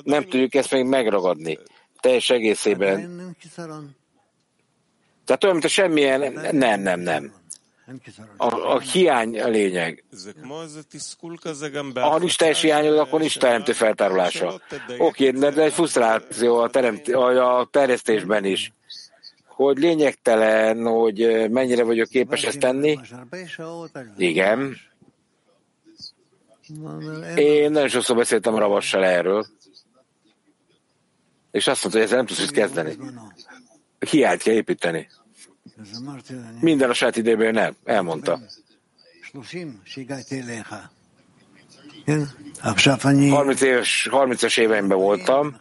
nem 0.03 0.23
tudjuk 0.23 0.55
ezt 0.55 0.73
még 0.73 0.85
megragadni 0.85 1.59
teljes 2.01 2.31
egészében. 2.31 2.97
Tehát 5.25 5.45
olyan, 5.45 5.55
mint 5.55 5.65
a 5.65 5.69
semmilyen, 5.69 6.33
nem, 6.53 6.81
nem, 6.81 7.01
nem. 7.01 7.33
A, 8.37 8.55
a 8.55 8.79
hiány 8.79 9.41
a 9.41 9.49
lényeg. 9.49 10.05
A 11.95 12.17
listás 12.17 12.61
hiányod, 12.61 12.99
akkor 12.99 13.21
nincs 13.21 13.39
teremtő 13.39 13.73
feltárulása. 13.73 14.61
Oké, 14.99 15.31
de 15.31 15.63
egy 15.63 15.73
frusztráció 15.73 16.57
a, 16.57 16.71
teremt, 16.71 17.09
a 17.09 17.69
terjesztésben 17.71 18.45
is 18.45 18.73
hogy 19.59 19.79
lényegtelen, 19.79 20.87
hogy 20.87 21.51
mennyire 21.51 21.85
vagyok 21.85 22.09
képes 22.09 22.43
ezt 22.43 22.59
tenni. 22.59 22.99
Igen. 24.17 24.77
Én 27.37 27.71
nagyon 27.71 27.89
sokszor 27.89 28.17
beszéltem 28.17 28.57
Ravassal 28.57 29.05
erről, 29.05 29.47
és 31.51 31.67
azt 31.67 31.83
mondta, 31.83 32.01
hogy 32.01 32.01
ezzel 32.01 32.17
nem 32.17 32.27
tudsz 32.27 32.41
mit 32.41 32.51
kezdeni. 32.51 32.97
Hiányt 34.11 34.43
kell 34.43 34.55
építeni. 34.55 35.09
Minden 36.61 36.91
a 36.91 36.95
saját 36.95 37.17
idejében 37.17 37.55
nem, 37.55 37.77
elmondta. 37.85 38.41
30 43.31 43.61
éves, 43.61 44.09
30-as 44.11 44.59
éveimben 44.59 44.99
voltam, 44.99 45.61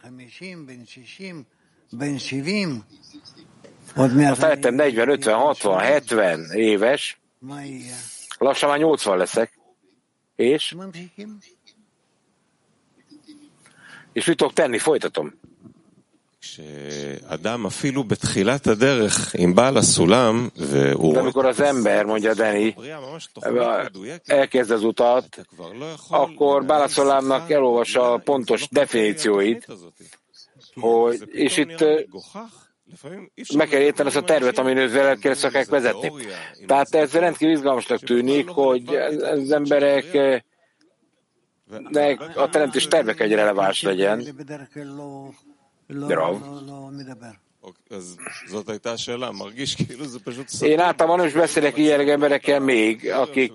aztán 4.32 4.50
lettem 4.50 4.76
40, 4.76 5.10
50, 5.10 5.36
60, 5.36 5.80
70 5.80 6.52
éves, 6.52 7.20
lassan 8.38 8.70
már 8.70 8.80
80 8.80 9.18
leszek. 9.18 9.60
És? 10.36 10.76
És 14.14 14.26
mit 14.26 14.38
tudok 14.38 14.54
tenni? 14.54 14.78
Folytatom. 14.78 15.34
De 21.14 21.20
amikor 21.20 21.46
az 21.46 21.60
ember, 21.60 22.06
mondja 22.06 22.34
Deni, 22.34 22.76
elkezd 24.26 24.72
az 24.72 24.84
utat, 24.84 25.48
akkor 26.10 26.66
Bálaszolámnak 26.66 27.52
elolvassa 27.52 28.14
a 28.14 28.18
pontos 28.18 28.68
definícióit, 28.70 29.68
hogy, 30.76 31.22
és 31.32 31.58
itt 31.58 31.86
meg 33.56 33.68
kell 33.68 33.82
érteni 33.82 34.08
ezt 34.08 34.18
a 34.18 34.24
tervet, 34.24 34.58
amin 34.58 34.78
őt 34.78 35.20
kell 35.20 35.34
szakák 35.34 35.70
vezetni. 35.70 36.12
Tehát 36.66 36.96
ez 36.96 37.12
rendkívül 37.12 37.56
izgalmasnak 37.56 38.00
tűnik, 38.00 38.48
hogy 38.48 38.96
az 39.22 39.52
emberek 39.52 40.18
de 41.90 42.18
a 42.36 42.50
teremtés 42.50 42.88
tervek 42.88 43.20
egy 43.20 43.34
releváns 43.34 43.82
legyen. 43.82 44.28
Rav. 45.88 46.42
Én 50.62 50.80
általában 50.80 51.26
is 51.26 51.34
beszélek 51.34 51.78
ilyen 51.78 52.10
emberekkel 52.10 52.60
még, 52.60 53.12
akik 53.12 53.52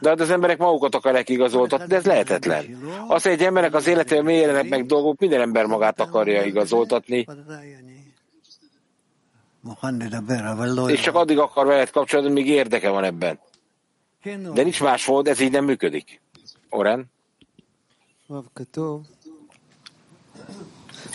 de 0.00 0.08
hát 0.08 0.20
az 0.20 0.30
emberek 0.30 0.58
magukat 0.58 0.94
akarják 0.94 1.28
igazoltatni, 1.28 1.86
de 1.86 1.96
ez 1.96 2.04
lehetetlen. 2.04 2.78
Az, 3.08 3.22
hogy 3.22 3.32
egy 3.32 3.42
embernek 3.42 3.74
az 3.74 3.86
életében 3.86 4.24
mélyének 4.24 4.68
meg 4.68 4.86
dolgok, 4.86 5.18
minden 5.18 5.40
ember 5.40 5.66
magát 5.66 6.00
akarja 6.00 6.42
igazoltatni. 6.42 7.26
És 10.86 11.00
csak 11.00 11.14
addig 11.14 11.38
akar 11.38 11.66
veled 11.66 11.90
kapcsolatban, 11.90 12.34
míg 12.34 12.48
érdeke 12.48 12.90
van 12.90 13.04
ebben. 13.04 13.40
De 14.52 14.62
nincs 14.62 14.82
más 14.82 15.06
mód, 15.06 15.28
ez 15.28 15.40
így 15.40 15.50
nem 15.50 15.64
működik. 15.64 16.20
Oren? 16.70 17.14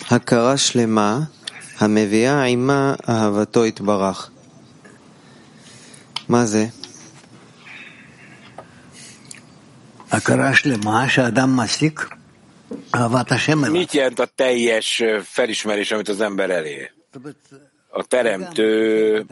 הכרה 0.09 0.57
שלמה 0.57 1.19
המביאה 1.79 2.43
עימה 2.43 2.95
אהבתו 3.09 3.65
יתברך. 3.65 4.29
מה 6.29 6.45
זה? 6.45 6.65
הכרה 10.11 10.55
שלמה 10.55 11.09
שאדם 11.09 11.57
מסיק 11.57 12.09
אהבת 12.95 13.31
השם 13.31 13.65
אליו. 13.65 13.81
Mit 13.81 13.93
jelent 13.93 14.19
a 14.19 14.25
teljes 14.25 15.03
felismerés, 15.23 15.91
amit 15.91 16.09
az 16.09 16.21
ember 16.21 16.49
elér? 16.49 16.91
A 17.89 18.03
teremtő 18.03 19.25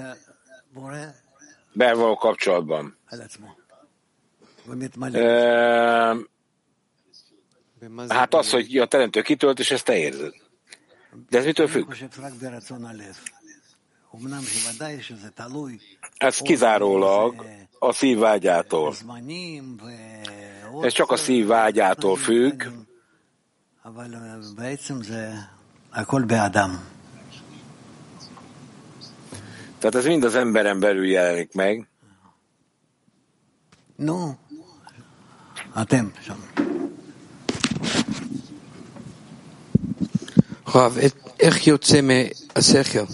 belvaló 1.74 2.16
kapcsolatban. 2.16 2.98
Hát 8.09 8.35
az, 8.35 8.51
hogy 8.51 8.79
a 8.79 8.87
teremtő 8.87 9.23
kitölt, 9.23 9.59
és 9.59 9.71
ezt 9.71 9.85
te 9.85 9.97
érzed. 9.97 10.33
De 11.29 11.39
ez 11.39 11.45
mitől 11.45 11.69
függ? 11.69 11.93
Ez 16.17 16.39
kizárólag 16.39 17.47
a 17.79 17.93
szív 17.93 18.19
vágyától. 18.19 18.95
Ez 20.81 20.93
csak 20.93 21.11
a 21.11 21.17
szív 21.17 21.47
vágyától 21.47 22.17
függ. 22.17 22.65
Tehát 29.79 29.95
ez 29.95 30.05
mind 30.05 30.25
az 30.25 30.35
emberen 30.35 30.81
belül 30.81 31.07
jelenik 31.07 31.55
meg. 31.55 31.89
No, 33.97 34.31
a 35.73 35.85
templom. 35.85 36.70
רב, 40.76 40.98
איך 41.40 41.68
יוצא 41.68 42.02
מהשכל? 42.02 43.06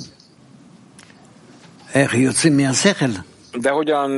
איך 1.94 2.14
יוצאים 2.14 2.58
מהשכל? 2.58 3.12
De 3.54 3.70
hogyan 3.70 4.12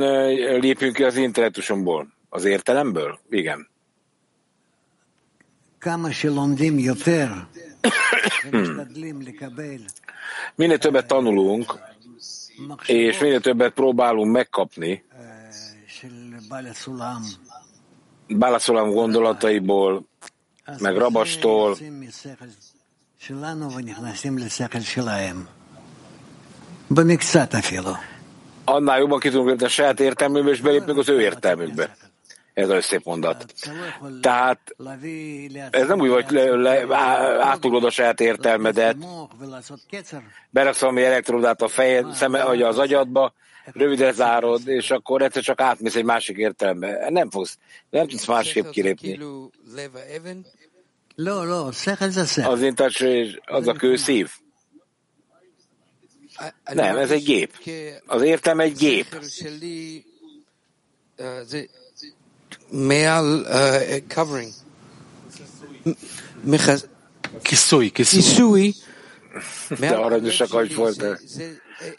lépünk 0.60 0.94
ki 0.96 1.04
az 1.04 1.16
intellektusomból? 1.16 2.06
Az 2.28 2.44
értelemből? 2.44 3.18
Igen. 3.30 3.68
כמה 5.80 6.12
שלומדים 6.12 6.78
יותר 6.78 7.32
ומשתדלים 8.44 9.22
לקבל 9.22 9.80
Minél 10.56 10.78
többet 10.78 11.06
tanulunk, 11.06 11.78
és 12.86 13.18
minél 13.18 13.40
többet 13.40 13.72
próbálunk 13.72 14.32
megkapni 14.32 15.02
של 15.86 16.12
בעל 16.48 16.66
הסולם, 16.66 17.22
Bálaszolam 18.30 18.90
gondolataiból, 18.90 20.04
meg 20.78 20.96
Rabastól, 20.96 21.76
annál 28.69 28.99
jobban 28.99 29.19
ki 29.19 29.29
tudunk 29.29 29.49
lépni 29.49 29.65
a 29.65 29.69
saját 29.69 29.99
értelmünkbe, 29.99 30.51
és 30.51 30.61
belépünk 30.61 30.97
az 30.97 31.09
ő 31.09 31.21
értelmükbe. 31.21 31.95
Ez 32.53 32.69
a 32.69 32.81
szép 32.81 33.03
mondat. 33.03 33.53
Tehát 34.21 34.75
ez 35.71 35.87
nem 35.87 35.99
úgy, 35.99 36.09
hogy 36.09 36.25
le, 36.29 36.55
le, 36.55 36.95
átugrod 37.39 37.83
a 37.83 37.89
saját 37.89 38.19
értelmedet, 38.19 38.95
beraksz 40.49 40.79
valami 40.79 41.03
elektrodát 41.03 41.61
a 41.61 41.67
fejed, 41.67 42.13
szeme, 42.13 42.43
vagy 42.43 42.61
az 42.61 42.77
agyadba, 42.77 43.33
rövidre 43.73 44.11
zárod, 44.11 44.67
és 44.67 44.91
akkor 44.91 45.21
egyszer 45.21 45.43
csak 45.43 45.61
átmész 45.61 45.95
egy 45.95 46.03
másik 46.03 46.37
értelembe. 46.37 47.09
Nem 47.09 47.29
fogsz, 47.29 47.57
nem 47.89 48.07
tudsz 48.07 48.27
másképp 48.27 48.69
kilépni. 48.69 49.19
Az 52.45 52.61
intás 52.61 53.03
az 53.45 53.67
a 53.67 53.73
kőszív. 53.73 54.29
Nem, 56.73 56.97
ez 56.97 57.11
egy 57.11 57.23
gép. 57.23 57.53
Az 58.05 58.21
értem 58.21 58.59
egy 58.59 58.77
gép. 58.77 59.25
Meal 62.71 63.45
covering. 64.07 64.53
Kiszúj, 67.41 67.89
kiszúj. 67.89 68.73
De 69.79 69.89
aranyosak, 69.89 70.53
ahogy 70.53 70.75
volt. 70.75 71.03
Eh. 71.03 71.17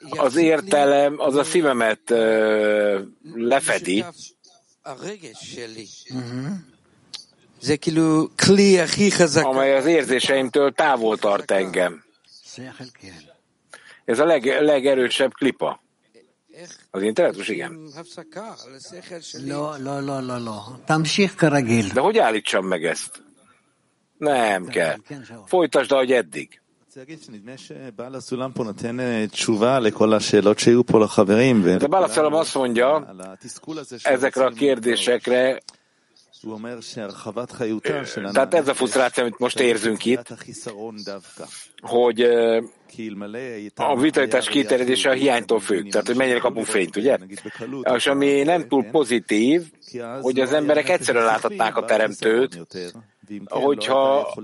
Az 0.09 0.37
értelem 0.37 1.20
az 1.20 1.35
a 1.35 1.44
szívemet 1.44 2.11
eh, 2.11 3.00
lefedi. 3.35 4.04
Uh-huh 6.11 6.69
amely 9.44 9.77
az 9.77 9.87
érzéseimtől 9.87 10.73
távol 10.73 11.18
tart 11.18 11.51
engem. 11.51 12.05
Ez 14.05 14.18
a 14.18 14.25
leg, 14.25 14.44
legerősebb 14.44 15.33
klipa. 15.33 15.83
Az 16.90 17.03
internetus, 17.03 17.49
igen. 17.49 17.88
De 21.92 22.01
hogy 22.01 22.18
állítsam 22.18 22.66
meg 22.66 22.85
ezt? 22.85 23.23
Nem 24.18 24.66
kell. 24.66 24.96
Folytasd, 25.46 25.92
ahogy 25.92 26.12
eddig. 26.12 26.61
De 31.79 31.87
Bál 31.87 32.03
azt 32.35 32.55
mondja, 32.55 33.14
ezekre 34.03 34.44
a 34.44 34.51
kérdésekre 34.51 35.61
Eh, 36.42 38.31
tehát 38.33 38.55
ez 38.55 38.68
a 38.68 38.74
frusztráció, 38.74 39.22
amit 39.22 39.38
most 39.38 39.61
érzünk 39.61 40.05
itt, 40.05 40.35
hogy 41.81 42.22
eh, 42.22 42.62
a 43.74 43.96
vitalitás 43.96 44.48
kiterjedése 44.48 45.11
a 45.11 45.12
hiánytól 45.12 45.61
függ, 45.61 45.90
tehát 45.90 46.07
hogy 46.07 46.16
mennyire 46.16 46.38
kapunk 46.38 46.66
fényt, 46.66 46.96
ugye? 46.96 47.18
És 47.94 48.07
ami 48.07 48.42
nem 48.42 48.68
túl 48.68 48.85
pozitív, 48.85 49.72
hogy 50.20 50.40
az 50.40 50.53
emberek 50.53 50.88
egyszerűen 50.88 51.24
láthatnák 51.24 51.76
a 51.76 51.85
teremtőt, 51.85 52.66
hogyha, 53.44 54.35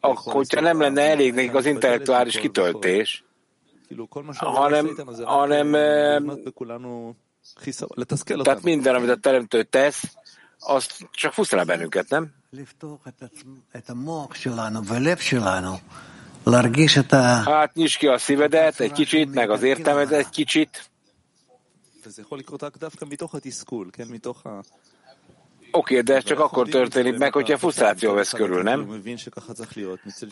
hogyha 0.00 0.60
nem 0.60 0.80
lenne 0.80 1.02
elég 1.02 1.34
nekik 1.34 1.54
az 1.54 1.66
intellektuális 1.66 2.38
kitöltés, 2.38 3.24
hanem, 4.36 4.96
hanem 5.22 5.74
eh, 5.74 6.22
tehát 8.42 8.62
minden, 8.62 8.94
amit 8.94 9.10
a 9.10 9.16
teremtő 9.16 9.62
tesz, 9.62 10.16
az 10.66 10.88
csak 11.10 11.32
fusztrál 11.32 11.64
bennünket, 11.64 12.08
nem? 12.08 12.34
Hát 17.44 17.74
nyisd 17.74 17.98
ki 17.98 18.06
a 18.06 18.18
szívedet 18.18 18.80
egy 18.80 18.92
kicsit, 18.92 19.34
meg 19.34 19.50
az 19.50 19.62
értelmed 19.62 20.12
egy 20.12 20.28
kicsit. 20.28 20.90
Oké, 25.70 25.92
okay, 25.92 26.00
de 26.00 26.14
ez 26.14 26.24
csak 26.24 26.40
akkor 26.40 26.68
történik 26.68 27.18
meg, 27.18 27.32
hogyha 27.32 27.58
frusztráció 27.58 28.12
vesz 28.12 28.30
körül, 28.32 28.62
nem? 28.62 28.86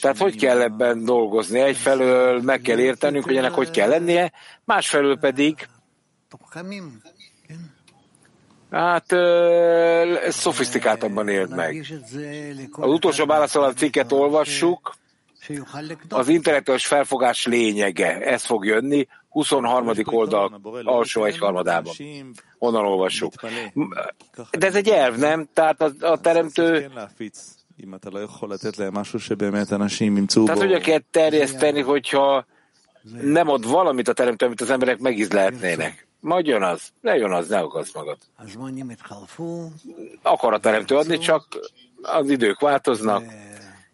Tehát 0.00 0.18
hogy 0.18 0.36
kell 0.36 0.60
ebben 0.60 1.04
dolgozni? 1.04 1.60
Egyfelől 1.60 2.42
meg 2.42 2.60
kell 2.60 2.78
értenünk, 2.78 3.24
hogy 3.24 3.36
ennek 3.36 3.52
hogy 3.52 3.70
kell 3.70 3.88
lennie, 3.88 4.32
másfelől 4.64 5.18
pedig 5.18 5.68
Hát 8.74 9.12
ezt 10.26 10.38
szofisztikáltabban 10.38 11.28
éld 11.28 11.54
meg. 11.54 11.86
Az 12.70 12.90
utolsó 12.90 13.26
válaszol 13.26 13.64
a 13.64 13.72
cikket 13.72 14.12
olvassuk. 14.12 14.94
Az 16.08 16.28
intellektuális 16.28 16.86
felfogás 16.86 17.46
lényege. 17.46 18.18
Ez 18.20 18.44
fog 18.44 18.64
jönni 18.64 19.06
23. 19.28 19.90
oldal 20.04 20.60
alsó 20.84 21.24
egyharmadában. 21.24 21.94
Onnan 22.58 22.84
olvassuk. 22.84 23.32
De 24.58 24.66
ez 24.66 24.74
egy 24.74 24.88
elv, 24.88 25.16
nem? 25.16 25.48
Tehát 25.52 25.82
a, 25.82 25.90
a 26.00 26.20
teremtő 26.20 26.90
tehát, 30.44 30.60
hogy 30.60 30.72
kell 30.80 31.00
terjeszteni, 31.10 31.80
hogyha 31.80 32.46
nem 33.22 33.48
ad 33.48 33.68
valamit 33.68 34.08
a 34.08 34.12
teremtő, 34.12 34.46
amit 34.46 34.60
az 34.60 34.70
emberek 34.70 34.98
megízlelhetnének. 34.98 36.06
Majd 36.24 36.46
jön 36.46 36.62
az. 36.62 36.88
Ne 37.00 37.16
jön 37.16 37.32
az, 37.32 37.48
ne 37.48 37.64
okozd 37.64 37.94
magad. 37.94 38.18
Akar 40.22 40.52
a 40.52 40.58
teremtő 40.58 40.96
adni, 40.96 41.18
csak 41.18 41.46
az 42.02 42.30
idők 42.30 42.60
változnak, 42.60 43.24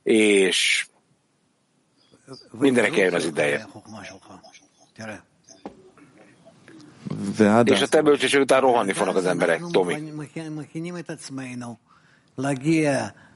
és 0.03 0.87
mindenek 2.51 2.97
eljön 2.97 3.15
az 3.15 3.25
ideje. 3.25 3.69
És 7.65 7.81
a 7.81 7.89
te 7.89 8.03
bölcsesség 8.03 8.41
után 8.41 8.61
rohanni 8.61 8.93
fognak 8.93 9.17
az 9.17 9.27
emberek, 9.27 9.63
Tomi. 9.71 10.13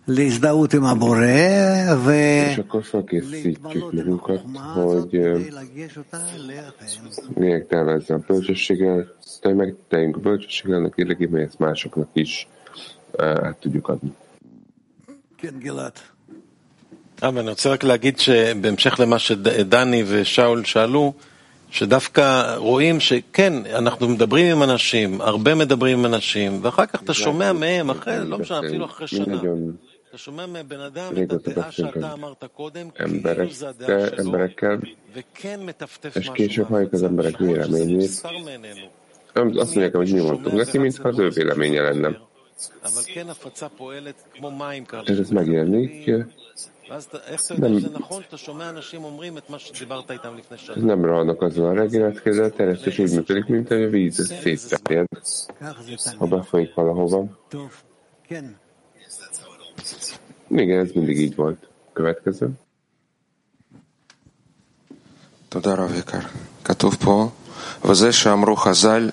És 0.06 0.38
akkor 2.58 2.84
felkészítjük 2.84 3.92
magunkat, 3.92 4.42
hogy 4.74 5.20
miért 7.34 7.68
tervezze 7.68 8.14
a 8.14 8.18
bölcsességgel, 8.26 9.06
te 9.40 9.54
meg 9.54 9.74
tegyünk 9.88 10.16
a 10.16 10.20
bölcsességgel, 10.20 10.78
annak 10.78 10.92
érdekében, 10.96 11.40
hogy 11.40 11.48
ezt 11.48 11.58
másoknak 11.58 12.08
is 12.12 12.48
ö, 13.12 13.24
át 13.24 13.56
tudjuk 13.56 13.88
adni. 13.88 14.12
כן, 15.36 15.58
גלעד. 15.58 15.98
אבל 17.22 17.38
אני 17.38 17.48
רוצה 17.50 17.70
רק 17.70 17.84
להגיד 17.84 18.18
שבהמשך 18.18 19.00
למה 19.00 19.18
שדני 19.18 20.04
ושאול 20.06 20.64
שאלו, 20.64 21.14
שדווקא 21.70 22.54
רואים 22.56 23.00
שכן, 23.00 23.52
אנחנו 23.74 24.08
מדברים 24.08 24.56
עם 24.56 24.62
אנשים, 24.62 25.20
הרבה 25.20 25.54
מדברים 25.54 25.98
עם 25.98 26.06
אנשים, 26.06 26.58
ואחר 26.62 26.86
כך 26.86 27.02
אתה 27.02 27.14
שומע 27.14 27.52
מהם, 27.52 27.90
אחרי, 27.90 28.24
לא 28.24 28.38
משנה, 28.38 28.58
אפילו 28.58 28.84
אחרי 28.84 29.08
שנה, 29.08 29.40
védetetettünk 31.14 31.94
emberekkel, 32.94 34.10
emberekkel, 34.10 34.80
és 36.14 36.30
később 36.32 36.66
halljuk 36.66 36.92
az 36.92 37.02
emberek 37.02 37.36
véleményét. 37.36 38.22
Azt 39.34 39.74
mondják, 39.74 39.94
hogy 39.94 40.12
mi 40.12 40.20
mondtunk 40.20 40.56
neki, 40.56 40.78
mintha 40.78 41.08
az 41.08 41.18
ő 41.18 41.28
véleménye 41.28 41.80
lenne. 41.82 42.18
És 45.04 45.18
ez 45.18 45.28
megjelenik, 45.30 46.10
nem, 47.56 47.72
Ez 50.76 50.82
nem 50.82 51.04
rohannak 51.04 51.42
azon 51.42 51.64
a 51.64 51.72
reggeletkezel, 51.72 52.50
terjesztés 52.50 52.98
úgy 52.98 53.12
működik, 53.12 53.46
mint 53.46 53.68
hogy 53.68 53.82
a 53.82 53.88
víz 53.88 54.40
szétterjed, 54.40 55.06
ha 56.18 56.26
befolyik 56.26 56.74
valahova. 56.74 57.26
טוב, 60.53 60.57
כן. 60.57 60.59
Igen, 60.59 60.79
ez 60.79 60.91
mindig 60.93 61.19
így 61.19 61.35
volt. 61.35 61.67
Következő. 61.93 62.47
תודה 65.49 65.73
רב 65.73 65.93
יקר. 65.95 66.19
כתוב 66.63 66.95
פה, 66.95 67.29
וזה 67.85 68.11
שאמרו 68.11 68.55
חז"ל, 68.55 69.09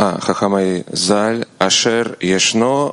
אה, 0.00 0.20
חכמי 0.20 0.82
ז"ל, 0.92 1.42
אשר 1.58 2.02
ישנו 2.20 2.92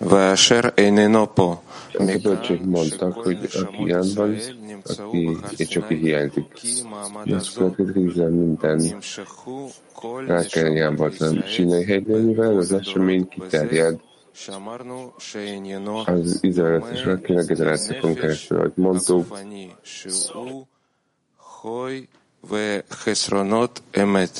ואשר 0.00 0.60
איננו 0.78 1.34
פה. 1.34 1.56
Az 1.98 2.08
a 2.08 2.18
bölcsék 2.18 2.64
mondtak, 2.64 3.12
hogy 3.12 3.38
aki 3.54 3.86
jelen 3.86 4.08
van, 4.14 4.36
aki 4.84 5.36
és 5.56 5.76
aki 5.76 5.94
hiányzik. 5.94 6.46
És 7.24 7.32
azt 7.32 7.54
következik, 7.54 7.94
hogy 7.94 8.04
Izrael 8.04 8.30
minden 8.30 8.76
נמשכו 8.76 9.68
כל 9.92 10.24
rákeljen 10.26 10.96
volt 10.96 11.20
a 11.20 11.42
sínai 11.46 11.84
hegynél, 11.84 12.20
mivel 12.20 12.56
az 12.56 12.72
esemény 12.72 13.28
kiterjed 13.28 14.00
שאמרנו 14.32 15.12
שעניינו 15.18 16.04
az 16.06 16.44
izraelites 16.44 17.46
generációkon 17.46 18.14
keresztül, 18.14 18.58
ahogy 18.58 18.72
mondtuk, 18.76 19.26
הגופני, 19.26 19.70
שהוא 19.82 20.66
חוי 21.40 22.06
וחסרונות 22.44 23.80
אמת. 24.02 24.38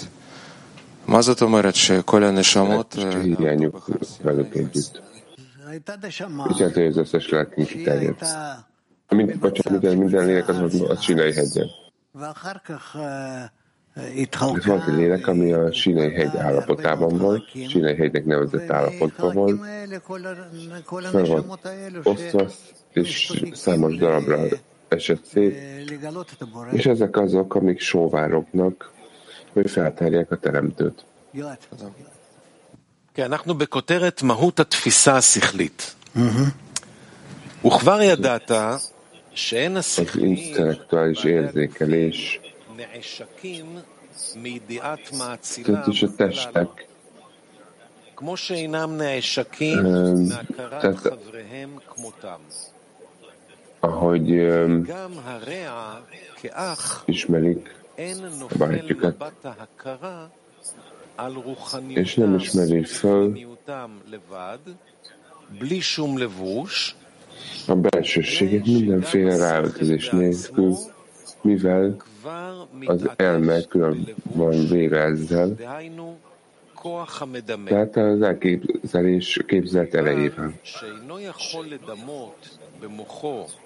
מה 1.09 1.23
זאת 1.23 1.43
אומרת 1.43 1.75
שכל 1.75 2.25
הנשמות 2.25 2.95
és 2.95 3.05
אה, 3.05 3.21
hiányuk 3.23 3.89
velük 4.23 4.55
együtt. 4.55 5.01
הייתה 5.67 5.95
נשמה 6.03 6.45
És 6.51 6.61
hát, 6.61 6.73
hogy 6.75 6.87
az 6.87 6.97
összes 6.97 7.29
lelkünk 7.29 7.69
שהיא 7.69 7.85
kiterjed. 7.85 8.15
הייתה... 8.21 8.55
Mind, 9.13 9.39
bocsánat, 9.39 9.73
minden, 9.73 9.97
minden 9.99 10.27
lélek 10.27 10.49
az 10.49 10.59
volt 10.59 10.91
a 10.91 10.97
sínai 10.97 11.33
hegyen. 11.33 11.69
ואחר 13.97 14.31
כך 14.31 14.43
אה, 14.43 14.57
Ez 14.57 14.65
volt 14.67 14.89
egy 14.89 14.95
lélek, 14.95 15.27
ami 15.27 15.53
a 15.53 15.73
sínai 15.73 16.13
hegy 16.13 16.37
állapotában 16.37 17.19
volt, 17.19 17.45
sínai 17.69 17.95
hegynek 17.97 18.25
nevezett 18.25 18.71
állapotban 18.71 19.35
volt, 19.35 19.61
fel 21.11 21.25
volt 21.25 21.69
osztva, 22.03 22.47
és 22.93 23.33
számos 23.53 23.97
darabra 23.97 24.39
esett 24.89 25.25
szét, 25.25 25.55
לגלות 25.91 26.31
את 26.33 26.43
הבורא. 26.43 26.71
és 26.71 26.87
ezek 26.87 27.17
azok, 27.17 27.55
amik 27.55 27.81
sóvárognak, 27.81 28.93
hogy 29.53 29.71
feltárják 29.71 30.31
a 30.31 30.37
teremtőt. 30.37 31.05
גלעד. 31.35 31.59
כן, 33.15 33.25
אנחנו 33.25 33.55
בכותרת 33.55 34.23
מהות 34.23 34.61
התפיסה 34.61 35.17
השכלית. 35.17 35.95
וכבר 37.65 38.03
ידעת 38.03 38.51
שאין 39.35 39.77
Az 39.77 39.85
השכלים 39.85 40.37
intellektuális 40.37 41.25
érzékelés, 41.25 42.17
נעשקים 42.17 42.40
מידיעת 42.40 42.40
tehát 45.64 45.88
is 45.88 46.02
a 46.02 46.16
testek. 46.16 46.88
Tehát 50.80 51.18
ahogy 53.80 54.30
ismerik 57.06 57.84
a 58.50 58.58
barátjukat, 58.58 59.24
és 61.88 62.16
nem 62.16 62.36
ismeri 62.36 62.84
föl 62.84 63.38
a 67.68 67.76
belsőséget 67.76 68.66
mindenféle 68.66 69.38
ráöltözés 69.38 70.10
nélkül, 70.10 70.76
mivel 71.42 71.96
az 72.86 73.10
elme 73.16 73.62
külön 73.62 74.08
van 74.34 74.68
véve 74.70 75.00
ezzel, 75.00 75.56
tehát 77.66 77.96
az 77.96 78.22
elképzelés 78.22 79.40
képzelt 79.48 79.94
erejével. 79.94 80.54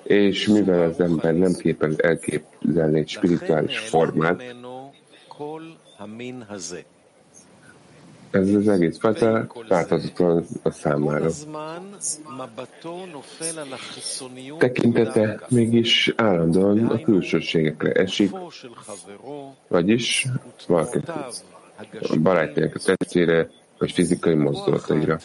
És 0.04 0.48
mivel 0.48 0.82
az 0.82 1.00
ember 1.00 1.34
nem 1.34 1.54
képes 1.54 1.96
elképzelni 1.96 3.00
egy 3.00 3.08
spirituális 3.08 3.78
formát, 3.78 4.44
ez 8.36 8.54
az 8.54 8.68
egész 8.68 8.98
fajta 8.98 9.48
láthatatlan 9.68 10.46
a 10.64 10.72
számára. 10.72 11.30
Tekintete 14.58 15.40
mégis 15.50 16.14
állandóan 16.16 16.86
a 16.86 17.02
külsőségekre 17.02 17.92
esik, 17.92 18.32
vagyis 19.68 20.28
valaki 20.68 21.00
a 22.10 22.18
barátjának 22.22 22.76
a 22.76 22.80
tetszére, 22.80 23.50
vagy 23.78 23.92
fizikai 23.92 24.34
mozdulataira. 24.34 25.20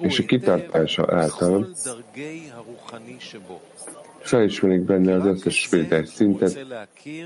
És 0.00 0.18
a 0.18 0.24
kitartása 0.24 1.06
által 1.10 1.68
felismerik 4.26 4.80
benne 4.80 5.14
az 5.14 5.24
összes 5.24 5.60
spirituális 5.60 6.08
szintet, 6.08 6.66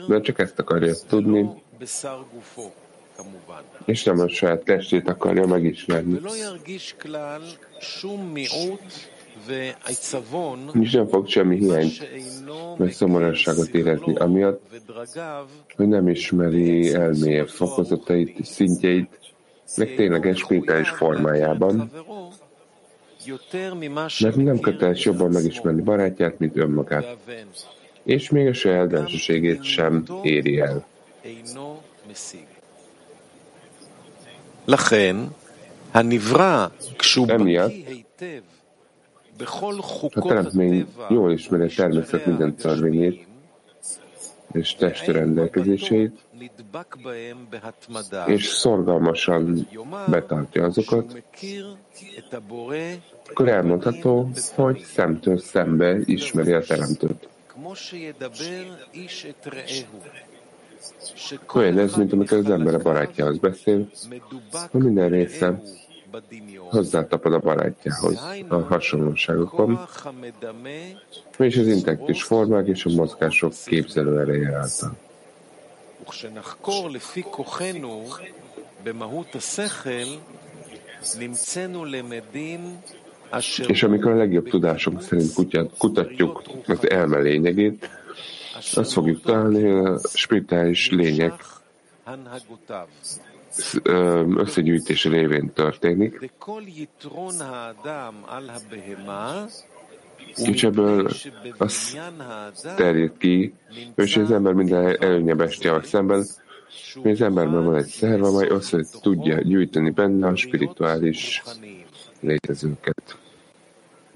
de 0.09 0.21
csak 0.21 0.39
ezt 0.39 0.59
akarja 0.59 0.95
tudni, 1.09 1.49
és 3.85 4.05
nem 4.05 4.19
a 4.19 4.29
saját 4.29 4.65
testét 4.65 5.09
akarja 5.09 5.47
megismerni. 5.47 6.21
És 10.73 10.93
nem 10.93 11.07
fog 11.07 11.29
semmi 11.29 11.57
hiányt 11.57 12.09
vagy 12.77 12.91
szomorúságot 12.91 13.69
érezni, 13.69 14.15
amiatt, 14.15 14.63
hogy 15.77 15.89
nem 15.89 16.09
ismeri 16.09 16.95
elmélyebb 16.95 17.49
fokozatait, 17.49 18.45
szintjeit, 18.45 19.19
meg 19.77 19.95
tényleges 19.95 20.39
spirituális 20.39 20.89
formájában, 20.89 21.91
mert 24.21 24.37
nem 24.37 24.61
köteles 24.61 25.05
jobban 25.05 25.31
megismerni 25.31 25.83
barátját, 25.83 26.39
mint 26.39 26.57
önmagát, 26.57 27.17
és 28.03 28.31
még 28.31 28.47
a 28.47 28.53
saját 28.53 28.89
bensőségét 28.89 29.63
sem 29.63 30.05
éri 30.23 30.61
el. 30.61 30.87
Emiatt 37.27 37.73
a 40.15 40.21
teremtmény 40.27 40.87
jól 41.09 41.33
ismeri 41.33 41.63
a 41.63 41.75
természet 41.77 42.27
minden 42.27 42.55
törvényét 42.55 43.27
és 44.53 44.75
testi 44.75 45.13
rendelkezéseit, 45.13 46.19
és 48.27 48.47
szorgalmasan 48.47 49.69
betartja 50.09 50.65
azokat, 50.65 51.23
akkor 53.31 53.49
elmondható, 53.49 54.31
hogy 54.55 54.79
szemtől 54.79 55.39
szembe 55.39 55.99
ismeri 56.05 56.53
a 56.53 56.61
teremtőt. 56.61 57.29
Olyan 61.55 61.79
ez, 61.79 61.95
mint 61.95 62.13
amikor 62.13 62.39
az 62.39 62.51
ember 62.51 62.75
a 62.75 62.79
barátjához 62.79 63.39
beszél, 63.39 63.89
hogy 64.71 64.83
minden 64.83 65.09
része 65.09 65.63
hozzátapad 66.71 67.33
a 67.33 67.39
barátjához 67.39 68.21
a 68.49 68.55
hasonlóságokon, 68.55 69.81
és 71.39 71.57
az 71.57 71.67
intellektus 71.67 72.23
formák 72.23 72.67
és 72.67 72.85
a 72.85 72.91
mozgások 72.91 73.53
képzelő 73.65 74.21
ereje 74.21 74.57
által. 74.57 74.97
És 83.67 83.83
amikor 83.83 84.11
a 84.11 84.17
legjobb 84.17 84.49
tudásunk 84.49 85.03
szerint 85.03 85.33
kutatjuk 85.79 86.43
az 86.67 86.91
elme 86.91 87.19
lényegét, 87.19 88.00
azt 88.74 88.92
fogjuk 88.92 89.22
találni, 89.22 89.64
hogy 89.64 89.86
a 89.86 90.00
spirituális 90.14 90.90
lények 90.90 91.34
összegyűjtése 94.36 95.10
révén 95.10 95.54
történik, 95.54 96.32
és 100.36 100.64
ebből 100.64 101.10
az 101.58 101.98
terjed 102.76 103.18
ki, 103.18 103.54
és 103.96 104.18
az 104.18 104.32
ember 104.32 104.54
minden 104.54 105.02
előnye 105.02 105.34
bestiával 105.34 105.84
szemben, 105.84 106.26
hogy 107.02 107.12
az 107.12 107.22
emberben 107.22 107.66
van 107.66 107.76
egy 107.76 107.86
szerv, 107.86 108.24
amely 108.24 108.48
össze 108.50 108.86
tudja 109.02 109.42
gyűjteni 109.42 109.90
benne 109.90 110.28
a 110.28 110.36
spirituális 110.36 111.44
létezőket. 112.20 113.18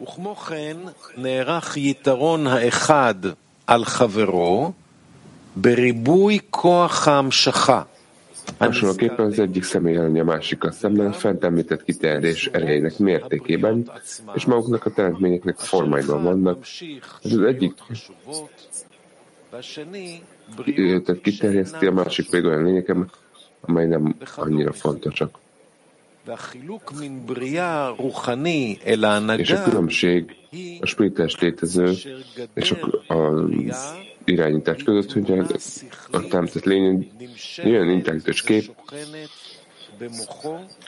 וכמו 0.01 0.35
כן 0.35 0.77
נערך 1.17 1.77
יתרון 1.77 2.47
האחד 2.47 3.15
על 3.67 3.85
חברו 3.85 4.71
בריבוי 5.55 6.39
כוח 6.49 7.07
ההמשכה. 7.07 7.83
Hasonlóképpen 8.59 9.25
az 9.25 9.39
egyik 9.39 9.63
személy 9.63 9.95
előnye 9.95 10.21
a 10.21 10.23
másikkal 10.23 10.71
szemben 10.71 11.11
fent 11.11 11.43
említett 11.43 11.83
kiterjedés 11.83 12.45
erejének 12.45 12.97
mértékében, 12.97 13.91
és 14.33 14.45
maguknak 14.45 14.85
a 14.85 14.89
teremtményeknek 14.89 15.57
formáiban 15.57 16.23
vannak. 16.23 16.65
Ez 17.23 17.31
az 17.31 17.41
egyik 17.41 17.73
tehát 21.05 21.21
kiterjeszti, 21.21 21.85
a 21.85 21.91
másik 21.91 22.29
pedig 22.29 22.45
olyan 22.45 22.63
lényeken, 22.63 23.11
amely 23.61 23.85
nem 23.85 24.15
annyira 24.35 24.73
fontosak. 24.73 25.37
És 29.40 29.50
a 29.50 29.62
különbség 29.62 30.36
a 30.80 30.86
spirituális 30.86 31.38
létező 31.38 31.92
és 32.54 32.70
a, 33.06 33.14
a 33.14 33.48
irányítás 34.24 34.82
között, 34.82 35.12
hogy 35.12 35.30
a, 35.30 35.46
a 36.10 36.26
teremtett 36.26 36.64
lény 36.64 37.10
olyan 37.64 37.90
intellektus 37.90 38.42
kép, 38.42 38.74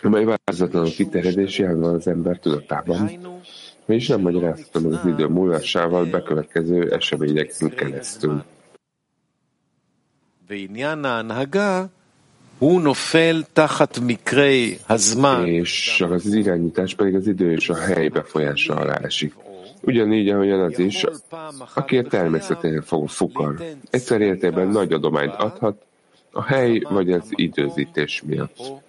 amely 0.02 0.24
változatlanul 0.24 0.90
kiterjedés 0.90 1.58
jelen 1.58 1.80
van 1.80 1.94
az 1.94 2.06
ember 2.06 2.38
tudatában, 2.38 3.10
és 3.86 4.08
nem 4.08 4.20
magyarázható 4.20 4.88
meg 4.88 4.98
az 4.98 5.06
idő 5.06 5.26
múlásával 5.26 6.04
bekövetkező 6.04 6.92
eseményeken 6.92 7.70
keresztül. 7.70 8.44
És 15.46 16.04
az 16.10 16.34
irányítás 16.34 16.94
pedig 16.94 17.14
az 17.14 17.26
idő 17.26 17.52
és 17.52 17.68
a 17.68 17.74
hely 17.74 18.08
befolyása 18.08 18.74
alá 18.74 18.94
esik. 18.94 19.34
Ugyanígy, 19.80 20.28
ahogyan 20.28 20.60
az 20.60 20.78
is, 20.78 21.04
aki 21.74 21.98
a 21.98 22.02
természetén 22.02 22.82
fog 22.82 23.08
fukar. 23.08 23.64
Egyszer 23.90 24.20
életében 24.20 24.68
nagy 24.68 24.92
adományt 24.92 25.34
adhat, 25.34 25.82
a 26.30 26.42
hely 26.42 26.78
vagy 26.88 27.12
az 27.12 27.24
időzítés 27.30 28.22
miatt. 28.26 28.84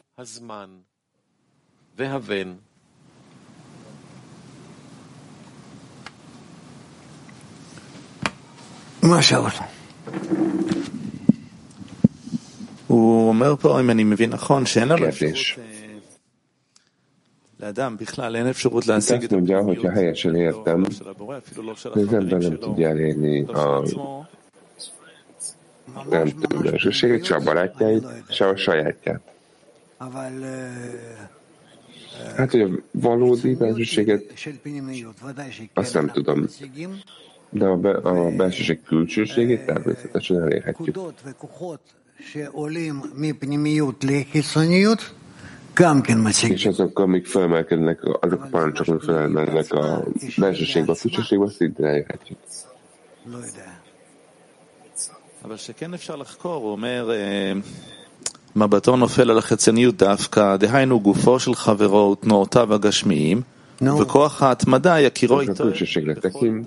מה 9.07 9.21
Kérdés. 15.17 15.57
Azt 18.87 19.31
mondja, 19.31 19.61
hogyha 19.61 19.91
helyesen 19.91 20.35
értem, 20.35 20.85
az 21.93 22.13
ember 22.13 22.39
nem 22.41 22.57
tudja 22.57 22.87
elérni 22.87 23.41
a 23.43 23.83
nem 26.09 26.33
belsőségét, 26.63 27.23
se 27.25 27.35
a 27.35 27.39
barátjait, 27.39 28.05
se 28.29 28.47
a 28.47 28.55
sajátját. 28.55 29.21
Hát, 32.35 32.51
hogy 32.51 32.61
a 32.61 32.69
valódi 32.91 33.55
belsőséget, 33.55 34.23
azt 35.73 35.93
nem 35.93 36.07
tudom. 36.07 36.47
De 37.49 37.65
a, 37.65 37.77
be, 37.77 37.89
a 37.89 38.35
belsőség 38.35 38.83
külsőségét 38.83 39.65
természetesen 39.65 40.41
elérhetjük. 40.41 40.97
És 46.49 46.65
azok, 46.65 46.99
amik 46.99 47.25
felemelkednek, 47.27 48.03
azok 48.19 48.43
a 48.43 48.47
parancsok, 48.51 48.87
amik 48.87 49.01
felemelkednek 49.01 49.73
a 49.73 50.03
belsőségbe, 50.37 50.91
a 50.91 50.95
külsőségbe, 50.95 51.49
szintén 51.49 51.85
elérhetjük. 51.85 52.37
אבל 55.45 55.57
שכן 55.57 55.93
אפשר 55.93 56.15
לחקור, 56.15 56.63
הוא 56.63 56.71
אומר, 56.71 57.11
מבטו 58.55 58.95
נופל 58.95 59.29
על 59.31 59.37
החיצוניות 59.37 59.95
דווקא, 59.95 60.55
דהיינו 60.55 60.99
גופו 60.99 61.39
של 61.39 61.55
חברו 61.55 62.11
ותנועותיו 62.11 62.73
הגשמיים, 62.73 63.41
וכוח 64.01 64.41
ההתמדה 64.43 64.99
יכירו 64.99 65.41
איתו 65.41 65.65
בכל 66.23 66.61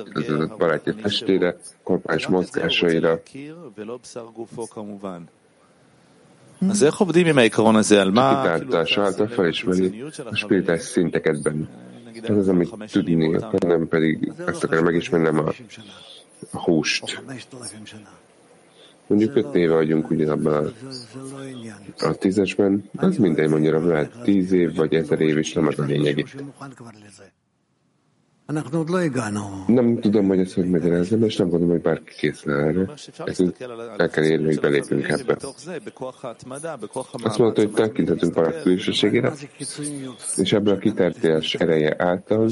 ולא 3.77 3.99
בשר 4.03 4.27
גופו 4.35 4.67
כמובן. 4.67 5.23
Kitartása 8.43 9.03
által 9.03 9.27
felismeri 9.27 10.05
a 10.25 10.37
spirituális 10.37 10.83
szinteket 10.83 11.43
benne. 11.43 11.69
Ez 12.23 12.37
az, 12.37 12.49
amit 12.49 12.75
tudni, 12.93 13.39
nem 13.59 13.89
pedig 13.89 14.33
ezt 14.47 14.65
akarom 14.65 14.85
megismernem 14.85 15.39
a, 15.39 15.53
a 16.51 16.63
húst. 16.63 17.23
Mondjuk 19.07 19.37
öt 19.37 19.55
éve 19.55 19.75
vagyunk 19.75 20.11
ugyanabban 20.11 20.73
a, 21.99 22.07
a 22.07 22.15
tízesben, 22.15 22.91
az 22.97 23.17
mindegy, 23.17 23.49
mondja, 23.49 23.87
lehet 23.87 24.23
tíz 24.23 24.53
év 24.53 24.75
vagy 24.75 24.95
ezer 24.95 25.21
év 25.21 25.39
is 25.39 25.53
nem 25.53 25.67
az 25.67 25.79
a 25.79 25.85
lényeg 25.85 26.19
itt. 26.19 26.45
Nem 29.67 30.01
tudom, 30.01 30.27
hogy 30.27 30.39
ezt 30.39 30.55
hogy 30.55 30.69
magyarázom, 30.69 31.23
és 31.23 31.37
nem 31.37 31.49
gondolom, 31.49 31.75
hogy 31.75 31.83
bárki 31.83 32.15
készül 32.15 32.53
erre. 32.53 32.95
Ezért 33.25 33.61
el 33.97 34.09
kell 34.09 34.25
érni, 34.25 34.45
hogy 34.45 34.61
belépünk 34.61 35.09
ebbe. 35.09 35.37
Azt 37.23 37.39
mondta, 37.39 37.61
hogy 37.61 37.71
tekinthetünk 37.71 38.37
a 38.37 38.53
külsőségére, 38.63 39.33
és 40.37 40.53
ebből 40.53 40.75
a 40.75 40.79
kitertés 40.79 41.55
ereje 41.55 41.95
által 41.99 42.51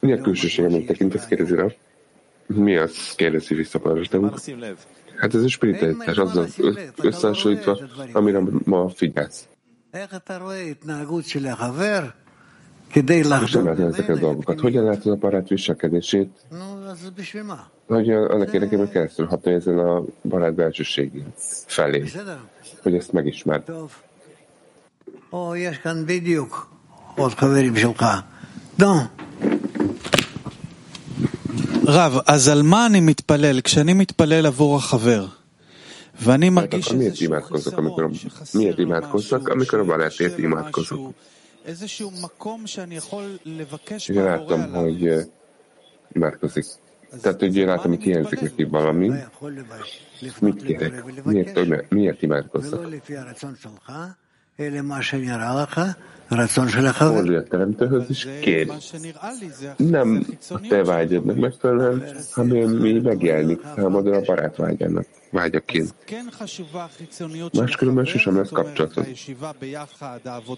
mi 0.00 0.12
a 0.12 0.20
külsőség, 0.20 0.64
amit 0.64 0.86
tekintesz, 0.86 1.26
kérdezi 1.26 1.54
rá? 1.54 1.66
Mi 2.46 2.76
az? 2.76 3.14
Kérdezi 3.14 3.54
vissza. 3.54 3.80
Hát 5.16 5.34
ez 5.34 5.42
a 5.42 5.48
spiritualitás, 5.48 6.16
azzal 6.16 6.46
összehasonlítva, 7.02 7.78
amire 8.12 8.42
ma 8.64 8.88
figyelsz. 8.88 9.48
És 12.93 13.51
nem 13.51 13.65
látni 13.65 13.83
ezeket 13.83 14.15
a 14.15 14.19
dolgokat. 14.19 14.59
Hogyan 14.59 14.83
látod 14.83 15.11
a 15.11 15.15
barát 15.15 15.47
viselkedését? 15.47 16.29
Hogy 17.87 18.09
annak 18.09 18.53
érdekében, 18.53 18.79
hogy 18.85 18.89
keresztül 18.89 19.25
hatni 19.25 19.53
ezen 19.53 19.79
a 19.79 20.03
barát 20.21 20.53
belsőségén 20.53 21.33
felé, 21.65 22.03
hogy 22.81 22.95
ezt 22.95 23.11
megismerd. 23.11 23.63
או 25.33 25.55
יש 25.55 25.77
כאן 25.77 26.05
בדיוק 26.05 26.69
עוד 27.15 27.33
חברים 27.33 27.75
שלך. 27.75 28.05
לא. 28.79 28.93
רב, 31.87 32.17
אז 32.27 32.47
על 32.47 32.61
מה 32.61 32.85
אני 32.85 32.99
מתפלל? 32.99 33.61
כשאני 33.61 33.93
מתפלל 33.93 34.45
עבור 34.45 34.75
החבר, 34.75 35.25
ואני 36.21 36.49
מרגיש 36.49 36.91
miért 36.91 37.21
imádkozok, 37.21 37.77
amikor, 37.77 38.09
miért 38.53 38.79
imádkozok, 38.79 39.49
amikor 39.49 39.79
a 39.79 39.83
Ugye 44.08 44.22
láttam, 44.22 44.72
hogy 44.72 45.30
imádkozik. 46.12 46.64
Eh, 47.10 47.18
Tehát, 47.20 47.40
hogy 47.40 47.56
én 47.56 47.66
látom, 47.66 47.90
hogy 47.90 48.02
hiányzik 48.02 48.40
neki 48.40 48.64
valami. 48.64 49.08
Mit 50.40 50.62
kérek? 50.62 51.24
Miért, 51.24 51.90
miért 51.90 52.22
imádkozzak? 52.22 52.80
Fordulj 57.12 57.36
a 57.36 57.42
teremtőhöz, 57.42 58.04
és 58.08 58.28
kérj. 58.40 58.70
Nem 59.76 60.26
a 60.48 60.60
te 60.68 60.84
vágyadnak 60.84 61.36
megfelelően, 61.36 62.02
hanem 62.30 62.70
mi 62.70 62.92
megjelenik 62.92 63.60
számodra 63.76 64.16
a 64.16 64.20
barát 64.20 64.56
vágyának, 64.56 65.06
vágyaként. 65.30 65.94
Máskülönben 67.52 68.04
sosem 68.04 68.36
lesz 68.36 68.48
kapcsolatod. 68.48 69.06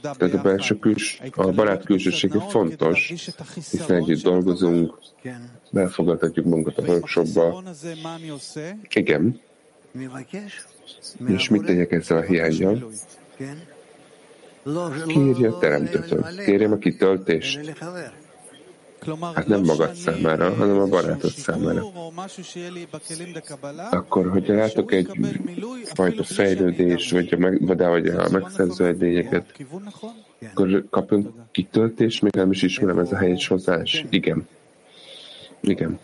Tehát 0.00 0.34
a 0.34 0.40
belső 0.42 0.78
küls, 0.78 1.20
a 1.34 1.50
barát 1.50 1.84
külsősége 1.84 2.40
fontos, 2.40 3.12
hiszen 3.54 3.96
együtt 3.96 4.22
dolgozunk, 4.22 4.98
befogadhatjuk 5.70 6.46
magunkat 6.46 6.78
a 6.78 6.82
workshopba. 6.82 7.62
Igen. 8.94 9.40
És 11.26 11.48
mit 11.48 11.64
tegyek 11.64 11.92
ezzel 11.92 12.16
a 12.16 12.22
hiányjal? 12.22 12.90
Kérje 15.07 15.49
a 15.49 15.57
teremtőtől, 15.57 16.25
kérjem 16.45 16.71
a 16.71 16.77
kitöltést. 16.77 17.75
Hát 19.33 19.47
nem 19.47 19.61
magad 19.61 19.93
számára, 19.93 20.53
hanem 20.53 20.79
a 20.79 20.85
barátod 20.85 21.31
számára. 21.31 21.91
Akkor, 23.89 24.29
hogyha 24.29 24.53
látok 24.53 24.91
egy 24.93 25.09
fajta 25.93 26.23
fejlődés, 26.23 27.11
vagy 27.11 27.33
a, 27.33 27.37
meg, 27.37 27.65
vagy 27.65 28.07
a 28.07 28.29
megszerző 28.31 28.85
edényeket, 28.85 29.53
akkor 30.51 30.85
kapunk 30.89 31.29
kitöltést, 31.51 32.21
még 32.21 32.35
nem 32.35 32.51
is 32.51 32.61
ismerem 32.61 32.99
ez 32.99 33.11
a 33.11 33.17
helyes 33.17 33.47
hozzás. 33.47 34.05
Igen. 34.09 34.47
Igen. 35.61 35.99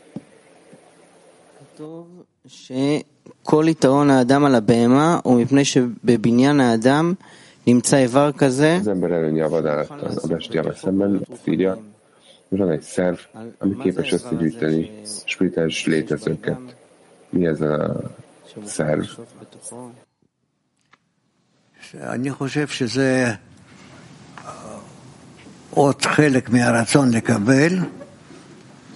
שכל 2.47 3.65
יתרון 3.67 4.10
האדם 4.10 4.45
על 4.45 4.55
הבהמה 4.55 5.19
הוא 5.23 5.41
מפני 5.41 5.65
שבבניין 5.65 6.60
האדם 6.60 7.13
נמצא 7.13 7.15
איבר 7.15 7.15
כזה. 7.15 7.44
Az 7.65 8.88
ember 8.88 9.12
előnye 9.12 9.43
a 9.43 9.49
vadállattal, 9.49 10.12
a 10.15 10.27
bestiával 10.27 10.73
szemben, 10.73 11.25
azt 11.31 11.47
írja, 11.47 11.79
van 12.47 12.71
egy 12.71 12.81
szerv, 12.81 13.17
ami 13.57 13.77
képes 13.77 14.12
összegyűjteni 14.12 14.91
spirituális 15.25 15.86
létezőket. 15.86 16.75
Mi 17.29 17.45
ez 17.45 17.62
a 17.62 18.01
szerv? 18.65 19.03
אני 21.93 22.29
חושב 22.29 22.67
שזה 22.67 23.39
עוד 25.69 26.01
חלק 26.01 26.49
מהרצון 26.49 27.10
לקבל, 27.10 27.88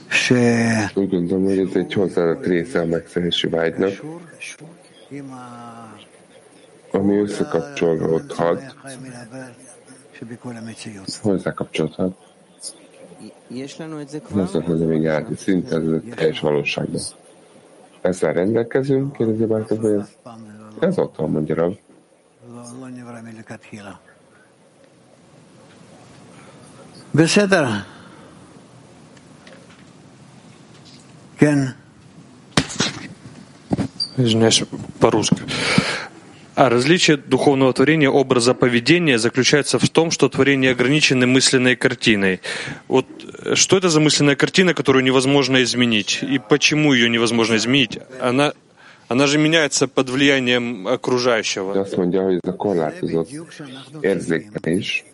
ש... 0.09 0.31
Úgy 0.95 1.09
gondolom, 1.09 1.43
hogy 1.43 1.57
ez 1.57 1.75
egy 1.75 1.93
hozzáadott 1.93 2.45
része 2.45 2.79
a 2.79 2.85
megszerzési 2.85 3.47
vágynak, 3.47 3.93
ami 6.91 7.17
összekapcsolódhat, 7.17 8.75
hozzákapcsolódhat. 11.21 12.17
Hozzá 14.63 14.85
még 14.85 15.07
át, 15.07 15.37
szinte 15.37 15.75
ez 15.75 15.83
a 15.83 15.99
teljes 16.15 16.39
valóságban. 16.39 17.01
Ezzel 18.01 18.33
rendelkezünk, 18.33 19.13
kérdezi 19.13 19.45
Bártok, 19.45 19.81
hogy 19.81 19.91
ez, 19.91 20.09
ez 20.79 20.97
ott 20.97 21.15
van, 21.15 21.29
mondja 21.29 21.55
Rab. 21.55 21.77
בסדר. 27.15 27.85
כן. 31.37 31.75
Извиняюсь, 34.17 34.63
по-русски. 34.99 35.41
А 36.60 36.68
различие 36.68 37.16
духовного 37.16 37.72
творения 37.72 38.10
образа 38.10 38.52
поведения 38.52 39.18
заключается 39.18 39.78
в 39.78 39.88
том, 39.88 40.10
что 40.10 40.28
творение 40.28 40.72
ограничены 40.72 41.26
мысленной 41.26 41.74
картиной. 41.74 42.42
Вот 42.86 43.06
что 43.54 43.78
это 43.78 43.88
за 43.88 43.98
мысленная 43.98 44.36
картина, 44.36 44.74
которую 44.74 45.02
невозможно 45.02 45.62
изменить? 45.62 46.18
И 46.22 46.38
почему 46.38 46.92
ее 46.92 47.08
невозможно 47.08 47.56
изменить? 47.56 47.98
Она, 48.20 48.52
она 49.08 49.26
же 49.26 49.38
меняется 49.38 49.88
под 49.88 50.10
влиянием 50.10 50.86
окружающего. 50.86 51.72
Ez 51.80 51.94
a 52.44 52.56
korlátozott 52.56 53.30
érzékelés 54.02 55.04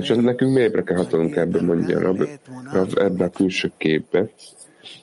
és 0.00 0.08
nekünk 0.16 0.84
kell 0.84 1.06
ebbe, 1.34 1.60
mondja 1.60 1.98
Rab, 2.00 2.28
Rab 2.72 2.98
ebbe 2.98 3.24
a 3.24 3.28
külső 3.28 3.72
képbe, 3.76 4.30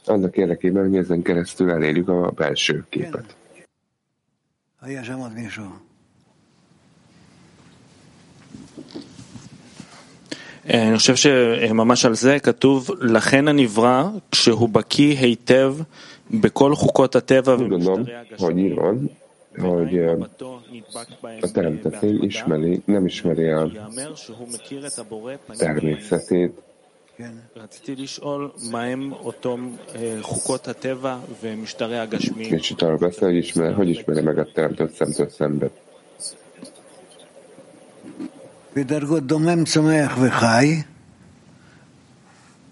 annak 0.05 0.37
érdekében, 0.37 0.89
hogy 0.89 0.97
ezen 0.97 1.23
keresztül 1.23 1.71
elérjük 1.71 2.09
a 2.09 2.31
belső 2.31 2.85
képet. 2.89 3.37
אני 10.69 10.97
חושב 10.97 11.15
שממש 11.15 12.05
על 12.05 12.15
זה 12.15 12.39
כתוב, 12.39 12.91
לכן 13.01 13.49
הנברא, 13.49 14.09
כשהוא 14.31 14.69
בקיא 14.69 15.19
היטב 15.19 15.75
בכל 16.31 16.75
חוקות 16.75 17.17
הטבע 17.17 17.55
ומשטרי 17.59 18.15
הגשמים, 18.17 18.77
hogy 19.59 19.99
a 21.41 21.51
teremtetmény 21.53 22.23
ismeri, 22.23 22.83
nem 22.85 23.07
ismeri 23.07 23.49
a 23.49 23.71
természetét, 25.57 26.63
רציתי 27.57 27.97
לשאול 27.97 28.51
מהם 28.71 29.13
אותם 29.13 29.71
חוקות 30.21 30.69
הטבע 30.69 31.17
ומשטרי 31.43 31.99
הגשמים. 31.99 32.55
És 32.55 32.71
itt 32.71 32.83
arról 32.83 32.97
beszél, 32.97 33.29
hogy, 33.29 33.37
ismer, 33.37 33.75
hogy 33.75 33.89
ismeri 33.89 34.21
meg 34.21 34.39
a 34.39 34.47
teremtett 34.55 34.93
szemtől 34.93 35.29
szembe. 35.29 35.71
בדרגות 38.77 39.27
דומם 39.27 39.65
צומח 39.65 40.19
וחי 40.21 40.83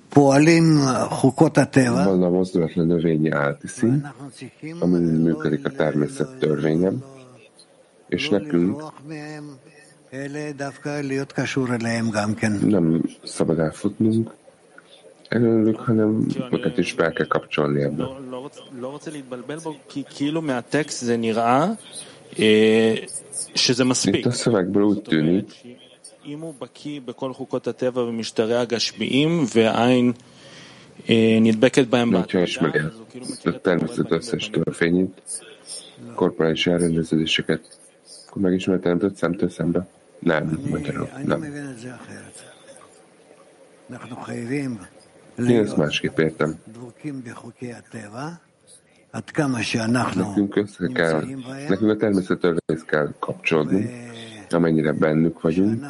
פועלים 0.09 0.65
חוקות 1.11 1.59
הטבע. 1.59 2.05
Van 2.07 2.23
a 2.23 2.31
mozdulatlan 2.31 2.87
növényi 2.87 3.31
áltiszi, 3.31 3.91
ami 4.81 4.99
működik 4.99 5.67
a 5.67 5.71
természet 5.71 6.39
törvényem, 6.39 7.05
és 8.09 8.29
nekünk 8.29 8.83
nem 12.61 13.03
szabad 13.24 13.59
elfutnunk 13.59 14.35
előlük, 15.29 15.77
hanem 15.77 16.27
őket 16.53 16.79
is 16.79 16.95
be 16.95 17.12
kell 17.12 17.27
kapcsolni 17.27 17.83
ebbe. 17.83 18.05
Itt 24.05 24.27
a 24.27 24.31
szövegből 24.31 24.83
úgy 24.83 25.03
tűnik, 25.03 25.51
אם 26.27 26.41
הוא 26.41 26.55
בקיא 26.59 27.01
בכל 27.05 27.33
חוקות 27.33 27.66
הטבע 27.66 28.03
ומשטרי 28.03 28.55
הגשמיים 28.55 29.45
והעין 29.55 30.12
אה, 31.11 31.39
נדבקת 31.41 31.87
bהם 31.89 32.14
Hogyha 32.14 32.43
ismeri 32.43 32.79
a 33.45 33.61
természet 33.61 34.11
összes 34.11 34.51
törvényét, 34.51 35.22
korporális 36.14 36.66
elrendeződéseket, 36.66 37.79
akkor 38.29 38.43
megismeri 38.43 38.79
a 38.79 38.83
teremtett 38.83 39.16
szemtől 39.16 39.49
szembe? 39.49 39.87
Nem, 40.22 40.59
nem. 41.26 41.43
Én 45.38 45.59
ezt 45.59 45.78
másképp 45.78 46.17
értem. 46.17 46.59
Nekünk 50.28 50.55
össze 50.55 50.88
kell, 50.93 51.24
nekünk 51.69 51.91
a 51.91 51.95
természet 51.95 52.39
törvényhez 52.39 52.86
kell 52.86 53.13
kapcsolódni, 53.19 53.89
amennyire 54.49 54.91
bennük 54.91 55.41
vagyunk, 55.41 55.86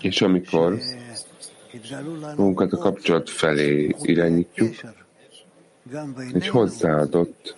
és 0.00 0.22
amikor 0.22 0.78
magunkat 2.36 2.72
a 2.72 2.76
kapcsolat 2.76 3.30
felé 3.30 3.94
irányítjuk, 4.02 4.74
egy 6.32 6.48
hozzáadott 6.48 7.54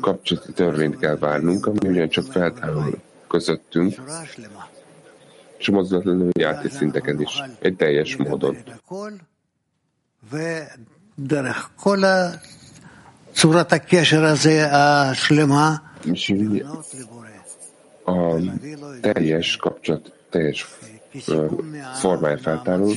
kapcsolati 0.00 0.52
törvényt 0.52 0.98
kell 0.98 1.16
várnunk, 1.16 1.66
ami 1.66 1.88
ugyancsak 1.88 2.24
feltárul 2.24 2.98
közöttünk, 3.28 3.94
és 5.56 5.70
mozdulatlanul 5.70 6.30
játék 6.32 6.72
szinteken 6.72 7.20
is, 7.20 7.42
egy 7.58 7.76
teljes 7.76 8.16
módon. 8.16 8.56
És 16.12 16.32
a 18.04 18.36
teljes 19.00 19.56
kapcsolat 19.56 20.12
teljes 20.30 20.66
formája 21.94 22.38
feltárul, 22.38 22.94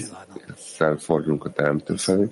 ezzel 0.57 0.97
fordulunk 0.97 1.45
a 1.45 1.49
teremtő 1.49 1.95
felé, 1.95 2.27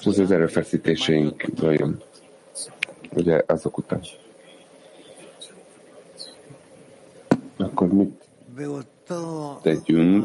és 0.00 0.06
ez 0.06 0.18
az 0.18 0.30
erőfeszítéseink 0.30 1.44
jön, 1.60 2.02
ugye 3.10 3.42
azok 3.46 3.78
után. 3.78 4.00
Akkor 7.56 7.88
mit 7.88 8.22
tegyünk? 9.62 10.24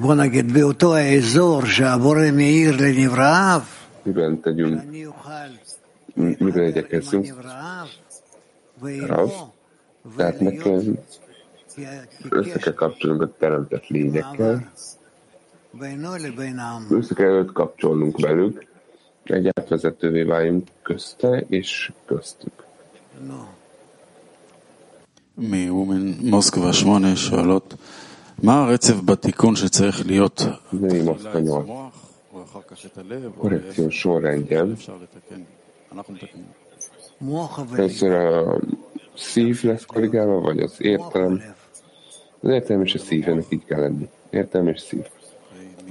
בוא 0.00 0.14
נגיד, 0.14 0.52
באותו 0.52 0.94
האזור 0.94 1.66
שהבורא 1.66 2.30
מאיר 2.32 2.76
לנבראיו, 2.80 3.60
Miben 4.04 4.40
tegyünk? 4.40 4.82
Miben 6.14 6.64
igyekezzünk? 6.64 7.26
Rav. 9.06 9.30
Tehát 11.76 12.08
meg 12.22 12.28
kell, 12.28 12.38
össze 12.38 12.58
kell 12.58 12.74
kapcsolnunk 12.74 13.22
a 13.22 13.30
teremtett 13.38 13.86
lényekkel, 13.86 14.72
össze 16.90 17.14
kell 17.14 17.30
őt 17.30 17.52
kapcsolnunk 17.52 18.20
velük, 18.20 18.66
egy 19.22 19.46
átvezetővé 19.46 20.22
váljunk 20.22 20.68
közte 20.82 21.44
és 21.48 21.92
köztük. 22.04 22.64
מאומן 25.38 26.14
מוסקבה 26.20 26.72
שמונה 26.72 27.16
שואלות, 27.16 27.74
מה 28.42 28.62
הרצף 28.62 29.00
בתיקון 29.04 29.56
שצריך 29.56 30.06
להיות? 30.06 30.42
Női 30.72 31.02
Moszkva 31.02 31.38
8. 31.38 31.68
Korrekció 33.38 33.88
sorrendjen. 33.88 34.76
Először 37.76 38.12
a 38.12 38.58
szív 39.14 39.62
lesz 39.62 39.84
korrigálva, 39.84 40.40
vagy 40.40 40.60
az 40.60 40.74
értelem. 40.78 41.42
az 42.47 42.53
értelem 42.53 42.81
és 42.81 42.93
a 42.93 42.97
szívnek 42.97 43.45
így 43.49 43.65
kell 43.65 43.79
lenni. 43.79 44.09
Értelem 44.29 44.67
és 44.67 44.79
szív. 44.81 45.05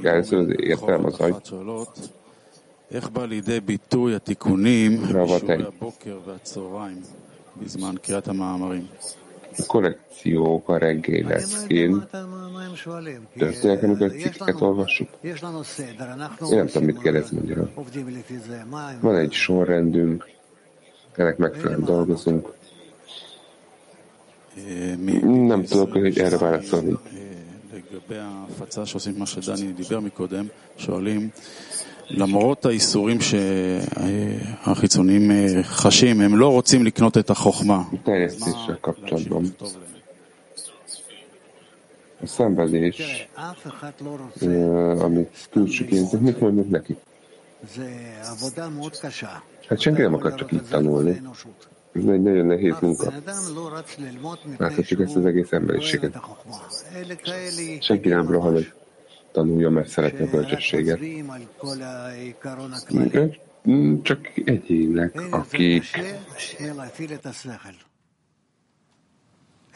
Először 0.02 0.38
az 0.38 0.48
értelem 0.57 1.04
az 1.04 1.18
agy. 1.20 1.34
Ravatej. 5.11 5.66
A 9.59 9.62
korrekciók 9.66 10.68
a 10.68 10.76
reggeleskén 10.78 12.07
történnek, 13.38 13.82
amikor 13.82 14.11
cikket 14.11 14.61
olvassuk. 14.61 15.09
Én 15.22 16.57
nem 16.57 16.66
tudom, 16.66 16.84
mit 16.84 16.98
kérdez 16.98 17.30
magyarul. 17.30 17.70
Van 19.00 19.16
egy 19.16 19.32
sorrendünk, 19.32 20.28
ennek 21.16 21.36
megfelelően 21.36 21.84
dolgozunk. 21.84 22.54
Nem 25.48 25.62
tudok, 25.64 25.92
hogy 25.92 26.18
erre 26.18 26.36
válaszolni. 26.36 26.92
לגבי 27.72 28.18
ההפצה 28.18 28.86
שעושים 28.86 29.18
מה 29.18 29.26
שדני 29.26 29.72
דיבר 29.72 30.00
מקודם, 30.00 30.46
שואלים, 30.76 31.28
למרות 32.11 32.66
האיסורים 32.66 33.18
שהחיצוניים 34.64 35.30
חשים, 35.62 36.20
הם 36.20 36.36
לא 36.36 36.48
רוצים 36.52 36.84
לקנות 36.84 37.18
את 37.18 37.30
החוכמה. 37.30 37.82
Terjesztéssel 38.04 38.78
kapcsolatban. 38.80 39.44
A 42.22 42.26
szenvedés, 42.26 43.28
ö, 44.40 44.50
amit 45.00 45.48
külsőként, 45.50 46.20
mit 46.20 46.40
mondjuk 46.40 46.70
neki? 46.70 46.96
Hát 49.68 49.80
senki 49.80 50.00
nem 50.02 50.14
akar 50.14 50.34
csak 50.34 50.52
így 50.52 50.62
tanulni. 50.70 51.20
Ez 51.95 52.05
egy 52.05 52.21
nagyon 52.21 52.45
nehéz 52.45 52.75
munka. 52.82 53.13
Láthatjuk 54.57 55.01
ezt 55.01 55.15
az 55.15 55.25
egész 55.25 55.51
emberiséget. 55.51 56.19
Senki 57.79 58.09
nem 58.09 58.32
rohan, 58.32 58.53
hogy 58.53 58.73
tanulja, 59.32 59.69
mert 59.69 59.88
szeretne 59.88 60.25
a 60.25 60.29
bölcsességet. 60.29 60.99
Ők 63.11 63.36
mm, 63.69 64.01
csak 64.01 64.19
egyének, 64.45 65.21
akik 65.29 65.86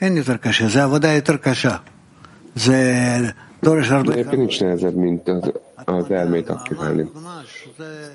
אין 0.01 0.17
יותר 0.17 0.37
קשה, 0.37 0.67
זה 0.67 0.83
עבודה 0.83 1.13
יותר 1.13 1.37
קשה. 1.37 1.77
זה 2.55 2.77
דורש 3.63 3.91
הרבה... 3.91 4.13
De 4.13 4.19
éppen 4.19 4.39
nincs 4.39 4.61
nehezebb, 4.61 4.95
mint 4.95 5.27
az, 5.27 5.51
az 5.85 6.11
elmét 6.11 6.49
aktiválni. 6.49 7.11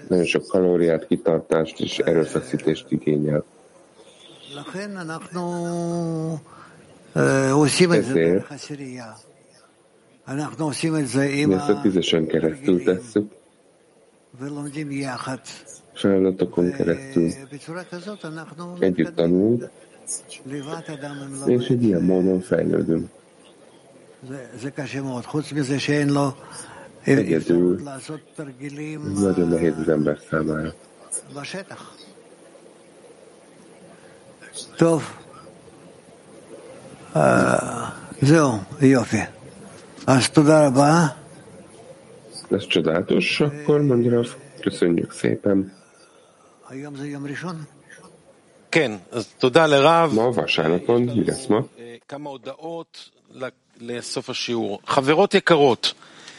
Nagyon 0.09 0.25
sok 0.25 0.47
kalóriát, 0.47 1.07
kitartást 1.07 1.81
és 1.81 1.99
erőfeszítést 1.99 2.87
igényel. 2.89 3.45
Ezért 7.98 8.48
mi 11.48 11.54
ezt 11.54 11.70
a 11.70 11.82
tízesen 11.82 12.28
keresztül 12.28 12.84
tesszük, 12.84 13.32
feladatokon 15.94 16.72
keresztül 16.72 17.32
együtt 18.80 19.16
tanulunk, 19.16 19.70
és 21.46 21.68
egy 21.68 21.84
ilyen 21.84 22.02
módon 22.02 22.42
fejlődünk. 22.42 23.10
Egyedül 27.04 27.82
nagyon 29.20 29.48
nehéz 29.50 29.78
az 29.78 29.90
ember 29.90 30.20
számára. 30.30 30.74
טוב, 34.78 35.04
אה, 37.16 37.90
זהו, 38.22 38.52
יופי. 38.82 39.18
אז 40.08 40.30
תודה 40.30 40.68
רבה. 40.68 41.08
Значит, 42.50 42.84
да, 42.84 43.02
тоже 43.02 43.46
היום 46.70 46.96
זה 46.96 47.08
יום 47.08 47.28
ראשון? 47.28 47.56
כן, 48.72 48.92
אז 49.12 49.28
תודה 49.38 49.68
לרב. 49.68 50.18
Э, 51.78 51.82
כמה 52.08 52.30
הודעות 52.30 53.10
לסוף 53.82 54.30
השיעור. 54.30 54.80
חברות 54.88 55.34
יקרות, 55.34 55.94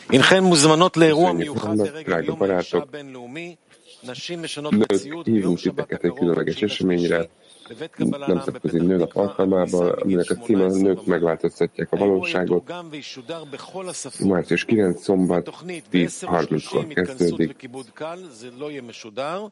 הנכן 0.09 0.45
מוזמנות 0.45 0.97
לאירוע 0.97 1.33
מיוחד 1.33 1.77
לרגע 1.79 2.17
יום 2.25 2.43
האישה 2.43 2.79
הבינלאומי. 2.79 3.57
נשים 4.04 4.42
משנות 4.44 4.74
Nők, 4.74 4.92
מציאות 4.94 5.26
ביום 5.30 5.56
hívunk 5.56 5.58
שבת 5.58 5.86
titeket 5.88 6.04
egy 6.04 6.12
הקרוב, 6.12 6.20
különleges 6.20 6.56
תשיעית 6.56 6.72
eseményre, 6.72 7.20
השלישי, 7.20 7.28
בבית 7.70 7.92
קבלה 7.92 8.18
לעם 8.28 8.38
nemzetközi 8.38 8.80
בפתח 8.80 8.84
nőnap 8.84 9.10
תקווה, 9.10 9.24
alkalmával, 9.26 9.90
הכניסה 9.90 10.02
aminek 10.02 10.32
a 10.32 10.34
מגיל 10.34 10.46
címe 10.46 10.66
a 10.66 10.70
18 10.70 10.82
Nők 10.82 11.00
ומעלה. 11.08 11.20
megváltoztatják 11.20 11.88
a 11.92 11.98
האירוע 11.98 12.08
valóságot. 12.08 12.64
יתורגם 12.64 12.88
וישודר 12.92 13.44
בכל 13.44 13.90
השפות. 13.90 14.28
Március 14.28 14.66
9 14.66 14.94
szombat 15.06 15.44
תוכנית 15.46 15.88
ב-10:30 15.92 16.28
10.30-kor 16.28 16.86
התכנסות 16.92 17.18
kezdődik. 17.18 17.50
לכיבוד 17.50 17.90
קל, 17.94 18.20
זה 18.30 18.50
לא 18.58 18.72
יהיה 18.72 18.82
משודר, 18.82 19.46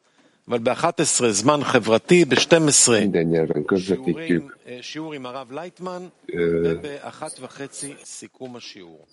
אבל 0.48 0.60
ב-11 0.60 1.30
זמן 1.30 1.64
חברתי, 1.64 2.26
ב-12 2.26 2.90
Minden 2.90 3.28
nyelven 3.32 3.64
közvetítjük. 3.66 4.16
שיעורים, 4.18 4.48
אה, 4.68 4.78
שיעור 4.82 5.14
עם 5.14 5.26
הרב 5.26 5.52
לייטמן, 5.52 6.08
Ö, 6.30 6.34
וב-13 6.66 7.62
סיכום 8.04 8.56
השיעור. 8.56 9.06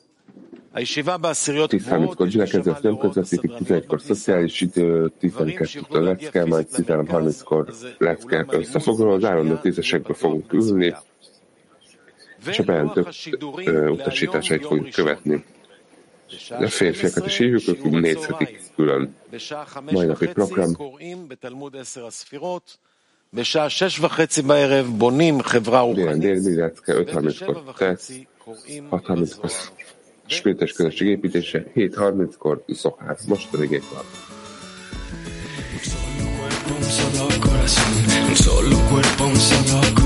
10.30-kor 0.73 2.27
gyülekezet 2.27 2.81
nem 2.81 2.97
közvetítik, 2.97 3.51
11-kor 3.59 4.01
szociális 4.01 4.61
idő, 4.61 5.11
12-től 5.21 6.03
lecke, 6.03 6.45
majd 6.45 6.67
13.30-kor 6.71 7.73
lecke 7.97 8.45
összefoglaló, 8.49 9.11
az 9.11 9.23
állandó 9.23 9.55
tízesekbe 9.55 10.13
fogunk 10.13 10.53
ülni, 10.53 10.95
és 12.47 12.59
a 12.59 12.63
bejelentők 12.63 13.07
utasításait 13.89 14.65
fogjuk 14.65 14.89
követni. 14.89 15.43
A 16.49 16.67
férfiakat 16.67 17.25
is 17.25 17.37
hívjuk, 17.37 17.67
ők 17.67 17.83
nézhetik 17.83 18.61
külön. 18.75 19.15
Mai 19.91 20.05
napi 20.05 20.27
program. 20.27 20.75
Délen 25.93 26.19
dél, 26.19 26.55
lecke, 26.55 26.93
5.30-kor 26.93 27.73
tesz, 27.77 28.11
6.30-kor 28.45 29.51
spirites 30.35 30.71
közösség 30.71 31.07
építése, 31.07 31.63
7.30-kor 31.75 32.63
szokás. 32.67 33.19
Most 33.27 33.49
pedig 33.49 33.71
itt 33.71 33.83
van. 33.93 34.03
Solo 38.33 38.77
cuerpo, 38.89 39.35
solo 39.35 40.01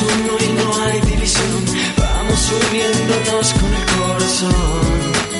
uno 0.00 0.36
y 0.38 0.57
vamos 2.50 2.70
uniéndonos 2.70 3.54
con 3.54 3.74
el 3.74 3.86
corazón. 3.86 5.37